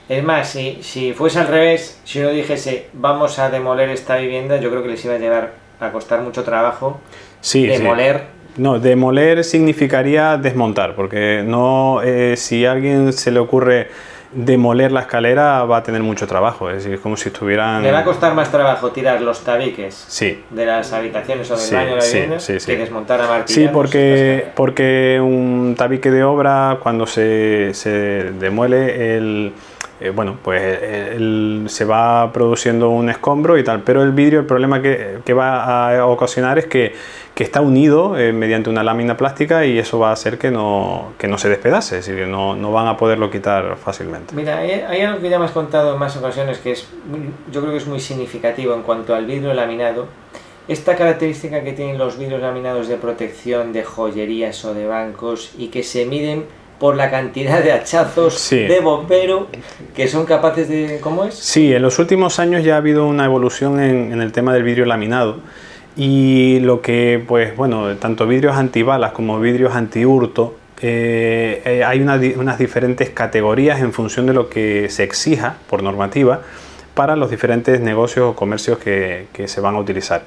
Es 0.09 0.25
más, 0.25 0.49
si, 0.49 0.83
si 0.83 1.13
fuese 1.13 1.39
al 1.39 1.47
revés, 1.47 2.01
si 2.05 2.21
uno 2.21 2.31
dijese 2.31 2.89
vamos 2.93 3.39
a 3.39 3.51
demoler 3.51 3.91
esta 3.91 4.17
vivienda, 4.17 4.57
yo 4.57 4.71
creo 4.71 4.83
que 4.83 4.89
les 4.89 5.05
iba 5.05 5.15
a 5.15 5.19
llevar 5.19 5.53
a 5.79 5.93
costar 5.93 6.21
mucho 6.23 6.43
trabajo 6.43 7.01
Sí, 7.41 7.75
sí. 7.75 7.83
No, 8.61 8.79
demoler 8.79 9.43
significaría 9.43 10.37
desmontar, 10.37 10.95
porque 10.95 11.43
no, 11.43 12.03
eh, 12.05 12.37
si 12.37 12.67
a 12.67 12.73
alguien 12.73 13.15
se 13.15 13.31
le 13.31 13.39
ocurre 13.39 13.89
demoler 14.33 14.93
la 14.93 15.01
escalera 15.01 15.65
va 15.65 15.79
a 15.79 15.83
tener 15.83 16.03
mucho 16.03 16.27
trabajo, 16.27 16.69
es 16.69 16.77
decir, 16.77 16.93
es 16.93 17.01
como 17.01 17.17
si 17.17 17.31
estuvieran... 17.31 17.83
Le 17.83 17.91
va 17.91 18.01
a 18.01 18.05
costar 18.05 18.35
más 18.35 18.51
trabajo 18.51 18.91
tirar 18.91 19.23
los 19.23 19.41
tabiques 19.41 20.05
Sí, 20.09 20.45
de 20.51 20.67
las 20.67 20.93
habitaciones 20.93 21.51
o 21.51 21.57
del 21.57 21.65
Sí, 21.65 21.75
baño 21.75 21.91
de 21.91 21.97
la 21.97 22.01
sí, 22.03 22.13
vivienda 22.13 22.39
sí, 22.39 22.61
sí. 22.61 22.67
que 22.67 22.77
desmontar 22.77 23.21
a 23.21 23.25
sí 23.25 23.31
martillazos 23.31 23.73
porque, 23.73 24.47
porque 24.55 25.21
un 25.23 25.75
tabique 25.77 26.11
de 26.11 26.23
obra 26.23 26.79
cuando 26.83 27.07
se, 27.07 27.71
se 27.73 27.91
demuele 28.39 29.17
el... 29.17 29.53
eh, 30.01 30.11
bueno, 30.11 30.39
pues 30.43 30.63
el- 30.63 31.67
se 31.69 31.85
va 31.85 32.33
produciendo 32.33 32.89
un 32.91 33.11
escombro 33.11 33.59
y 33.59 33.65
tal, 33.65 33.83
pero 33.83 34.03
el 34.03 34.13
vidrio 34.13 34.41
el 34.41 34.47
problema 34.47 34.81
que, 34.81 35.19
que 35.25 35.35
va 35.35 35.99
a 35.99 36.07
ocasionar 36.07 36.59
es 36.59 36.67
que, 36.67 36.95
que 37.35 37.45
está 37.45 37.61
unido 37.61 38.19
eh, 38.19 38.33
mediante 38.33 38.71
una 38.71 38.83
lámina 38.83 39.17
plástica 39.17 39.65
y 39.67 39.79
eso 39.79 39.99
va 39.99 40.11
a 40.11 40.13
hacer 40.13 40.39
que 40.39 40.51
no, 40.51 41.13
que 41.19 41.29
no 41.29 41.39
se 41.39 41.49
despedace, 41.49 41.99
es 41.99 42.07
decir, 42.07 42.25
que 42.25 42.31
no, 42.31 42.57
no 42.57 42.73
van 42.73 42.87
a 42.87 42.97
poderlo 42.97 43.31
quitar 43.31 43.77
fácilmente. 43.77 44.35
Mira, 44.35 44.59
hay, 44.59 45.01
algo 45.03 45.21
que 45.21 45.29
ya 45.29 45.39
me 45.39 45.45
has 45.45 45.53
contado 45.53 45.93
en 45.93 45.99
más 45.99 46.17
ocasiones 46.17 46.59
que 46.59 46.73
es 46.73 46.89
yo 47.53 47.61
creo 47.61 47.73
que 47.73 47.79
es 47.79 47.87
muy 47.87 48.01
significativo 48.01 48.75
en 48.75 48.83
cuanto 48.83 49.15
al 49.15 49.27
vidrio 49.27 49.53
laminado. 49.55 50.07
Esta 50.69 50.95
característica 50.95 51.63
que 51.63 51.73
tienen 51.73 51.99
los 51.99 52.17
vidrios 52.17 52.41
laminados 52.41 52.87
de 52.89 52.97
protección 52.97 53.73
de 53.73 53.83
joyerías 53.83 54.65
o 54.65 54.73
de 54.73 54.87
bancos 54.87 55.53
y 55.59 55.69
que 55.69 55.83
se 55.83 56.07
miden 56.07 56.45
por 56.81 56.97
la 56.97 57.11
cantidad 57.11 57.63
de 57.63 57.71
hachazos 57.73 58.35
Sí. 58.35 58.59
de 58.59 58.81
bombero 58.81 59.47
que 59.95 60.09
son 60.09 60.25
capaces 60.27 60.69
de... 60.69 60.99
¿Cómo 61.01 61.25
es? 61.25 61.35
Sí, 61.35 61.73
en 61.73 61.83
los 61.83 61.99
últimos 62.01 62.41
años 62.41 62.65
ya 62.65 62.75
ha 62.75 62.79
habido 62.79 63.07
una 63.07 63.27
evolución 63.27 63.79
en, 63.81 64.13
en 64.13 64.21
el 64.23 64.33
tema 64.33 64.53
del 64.55 64.65
vidrio 64.65 64.87
laminado 64.87 65.37
y 65.97 66.59
lo 66.61 66.81
que, 66.81 67.23
pues 67.29 67.55
bueno, 67.57 67.95
tanto 67.97 68.27
vidrios 68.27 68.57
antibalas 68.57 69.13
como 69.13 69.39
vidrios 69.39 69.75
antihurto, 69.75 70.57
eh, 70.81 71.61
eh, 71.67 71.85
hay 71.85 72.01
una 72.01 72.19
unas 72.37 72.59
diferentes 72.59 73.11
categorías 73.11 73.81
en 73.81 73.93
función 73.93 74.25
de 74.27 74.33
lo 74.33 74.49
que 74.49 74.89
se 74.89 75.05
exija 75.05 75.57
por 75.69 75.83
normativa 75.83 76.41
para 76.95 77.17
los 77.17 77.31
diferentes 77.31 77.81
negocios 77.81 78.31
o 78.31 78.35
comercios 78.35 78.79
que, 78.79 79.27
que 79.35 79.47
se 79.49 79.61
van 79.61 79.75
a 79.75 79.79
utilizar. 79.79 80.23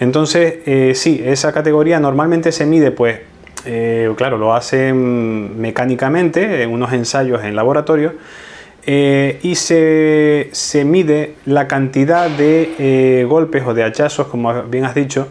Entonces, 0.00 0.60
eh, 0.64 0.92
sí, 0.94 1.22
esa 1.24 1.52
categoría 1.52 2.00
normalmente 2.00 2.50
se 2.52 2.64
mide, 2.64 2.90
pues, 2.90 3.20
eh, 3.70 4.10
claro, 4.16 4.38
lo 4.38 4.54
hacen 4.54 5.60
mecánicamente 5.60 6.62
en 6.62 6.70
unos 6.70 6.90
ensayos 6.94 7.44
en 7.44 7.54
laboratorio 7.54 8.14
eh, 8.86 9.38
y 9.42 9.56
se, 9.56 10.48
se 10.52 10.86
mide 10.86 11.34
la 11.44 11.68
cantidad 11.68 12.30
de 12.30 12.72
eh, 12.78 13.26
golpes 13.28 13.62
o 13.66 13.74
de 13.74 13.84
hachazos, 13.84 14.28
como 14.28 14.62
bien 14.62 14.86
has 14.86 14.94
dicho, 14.94 15.28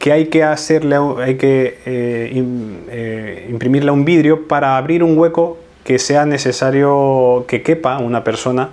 que 0.00 0.10
hay 0.10 0.26
que 0.26 0.42
hacerle, 0.42 0.96
hay 1.22 1.36
que 1.36 2.32
im- 2.34 3.50
imprimirle 3.50 3.90
a 3.90 3.92
un 3.92 4.04
vidrio 4.04 4.48
para 4.48 4.76
abrir 4.76 5.04
un 5.04 5.16
hueco 5.16 5.58
que 5.84 6.00
sea 6.00 6.26
necesario 6.26 7.44
que 7.46 7.62
quepa 7.62 7.98
una 7.98 8.24
persona 8.24 8.70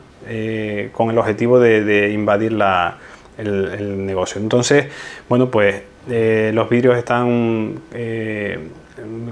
con 0.93 1.11
el 1.11 1.17
objetivo 1.19 1.59
de, 1.59 2.11
invadir 2.13 2.53
la- 2.53 2.97
el, 3.37 4.05
negocio. 4.07 4.41
Entonces, 4.41 4.85
bueno, 5.29 5.51
pues 5.51 5.81
los 6.07 6.69
vidrios 6.69 6.97
están 6.97 7.75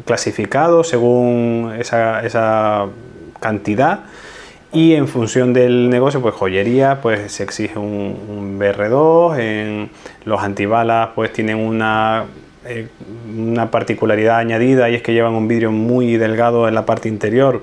clasificados 0.05 0.89
según 0.89 1.73
esa, 1.79 2.25
esa 2.25 2.87
cantidad 3.39 4.01
y 4.75 4.93
en 4.93 5.07
función 5.07 5.53
del 5.53 5.89
negocio, 5.89 6.21
pues 6.21 6.35
joyería, 6.35 6.99
pues 7.01 7.31
se 7.31 7.43
exige 7.43 7.79
un, 7.79 8.19
un 8.27 8.59
BR2, 8.59 9.39
en 9.39 9.89
los 10.25 10.41
antibalas 10.41 11.09
pues 11.15 11.31
tienen 11.31 11.57
una, 11.57 12.25
eh, 12.65 12.89
una 13.33 13.71
particularidad 13.71 14.37
añadida 14.37 14.89
y 14.89 14.95
es 14.95 15.01
que 15.01 15.13
llevan 15.13 15.33
un 15.33 15.47
vidrio 15.47 15.71
muy 15.71 16.17
delgado 16.17 16.67
en 16.67 16.75
la 16.75 16.85
parte 16.85 17.07
interior 17.07 17.61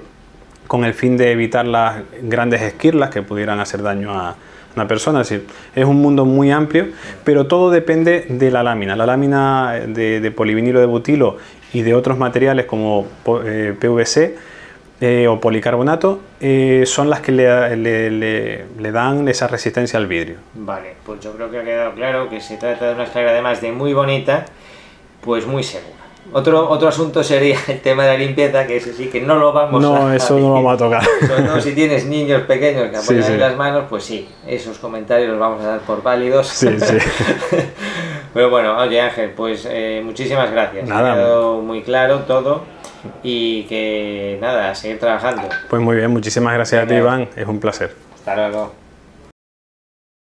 con 0.66 0.86
el 0.86 0.94
fin 0.94 1.18
de 1.18 1.32
evitar 1.32 1.66
las 1.66 2.02
grandes 2.22 2.62
esquirlas 2.62 3.10
que 3.10 3.20
pudieran 3.20 3.60
hacer 3.60 3.82
daño 3.82 4.18
a 4.18 4.36
una 4.74 4.88
persona. 4.88 5.20
Es 5.20 5.28
decir, 5.28 5.46
es 5.74 5.84
un 5.84 6.00
mundo 6.00 6.24
muy 6.24 6.50
amplio, 6.50 6.86
pero 7.24 7.46
todo 7.46 7.70
depende 7.70 8.24
de 8.26 8.50
la 8.50 8.62
lámina. 8.62 8.96
La 8.96 9.04
lámina 9.04 9.72
de 9.86 10.32
polivinilo 10.34 10.80
de 10.80 10.86
butilo 10.86 11.36
y 11.72 11.82
de 11.82 11.94
otros 11.94 12.18
materiales 12.18 12.66
como 12.66 13.06
po- 13.24 13.42
eh, 13.44 13.74
PVC 13.78 14.36
eh, 15.00 15.26
o 15.28 15.40
policarbonato 15.40 16.20
eh, 16.40 16.84
son 16.86 17.10
las 17.10 17.20
que 17.20 17.32
le, 17.32 17.76
le- 17.76 18.10
le- 18.10 18.64
le 18.78 18.92
dan 18.92 19.26
esa 19.28 19.48
resistencia 19.48 19.98
al 19.98 20.06
vidrio. 20.06 20.36
Vale, 20.54 20.94
pues 21.04 21.20
yo 21.20 21.32
creo 21.32 21.50
que 21.50 21.58
ha 21.58 21.64
quedado 21.64 21.92
claro 21.94 22.28
que 22.30 22.40
se 22.40 22.56
trata 22.56 22.86
de 22.88 22.94
una 22.94 23.04
escalera 23.04 23.32
además 23.32 23.60
de 23.60 23.72
muy 23.72 23.92
bonita, 23.94 24.44
pues 25.22 25.46
muy 25.46 25.62
segura. 25.64 25.96
Otro, 26.34 26.70
otro 26.70 26.86
asunto 26.88 27.24
sería 27.24 27.58
el 27.66 27.80
tema 27.80 28.04
de 28.04 28.12
la 28.12 28.18
limpieza, 28.18 28.64
que 28.64 28.76
ese 28.76 28.92
sí 28.94 29.06
que 29.08 29.20
no 29.20 29.34
lo 29.34 29.52
vamos 29.52 29.84
a 29.84 29.88
No, 29.88 30.12
eso 30.14 30.34
no 30.38 30.40
lo 30.48 30.52
vamos 30.54 30.74
a 30.74 30.76
tocar. 30.78 31.02
Sobre 31.26 31.42
todo 31.42 31.60
si 31.60 31.72
tienes 31.72 32.06
niños 32.06 32.42
pequeños 32.42 32.90
que 32.90 32.96
Sí, 32.98 33.02
apoyan 33.02 33.24
sí. 33.24 33.32
en 33.32 33.40
las 33.40 33.56
manos, 33.56 33.84
pues 33.90 34.04
sí, 34.04 34.28
esos 34.46 34.78
comentarios 34.78 35.30
los 35.30 35.38
vamos 35.40 35.60
a 35.64 35.66
dar 35.66 35.80
por 35.80 36.00
válidos. 36.02 36.46
Sí, 36.46 36.68
sí. 36.78 36.96
Pero 38.34 38.50
bueno, 38.50 38.76
oye 38.78 39.00
Ángel, 39.00 39.30
pues 39.36 39.66
eh, 39.70 40.00
muchísimas 40.04 40.50
gracias. 40.50 40.88
Nada. 40.88 41.12
Ha 41.12 41.14
quedado 41.16 41.60
muy 41.60 41.82
claro 41.82 42.20
todo 42.20 42.62
y 43.22 43.64
que 43.64 44.38
nada, 44.40 44.70
a 44.70 44.74
seguir 44.74 44.98
trabajando. 44.98 45.42
Pues 45.68 45.82
muy 45.82 45.96
bien, 45.96 46.10
muchísimas 46.10 46.54
gracias 46.54 46.84
a 46.84 46.86
ti. 46.86 46.94
Iván. 46.94 47.28
Es 47.36 47.46
un 47.46 47.60
placer. 47.60 47.94
Hasta 48.14 48.36
luego. 48.36 48.81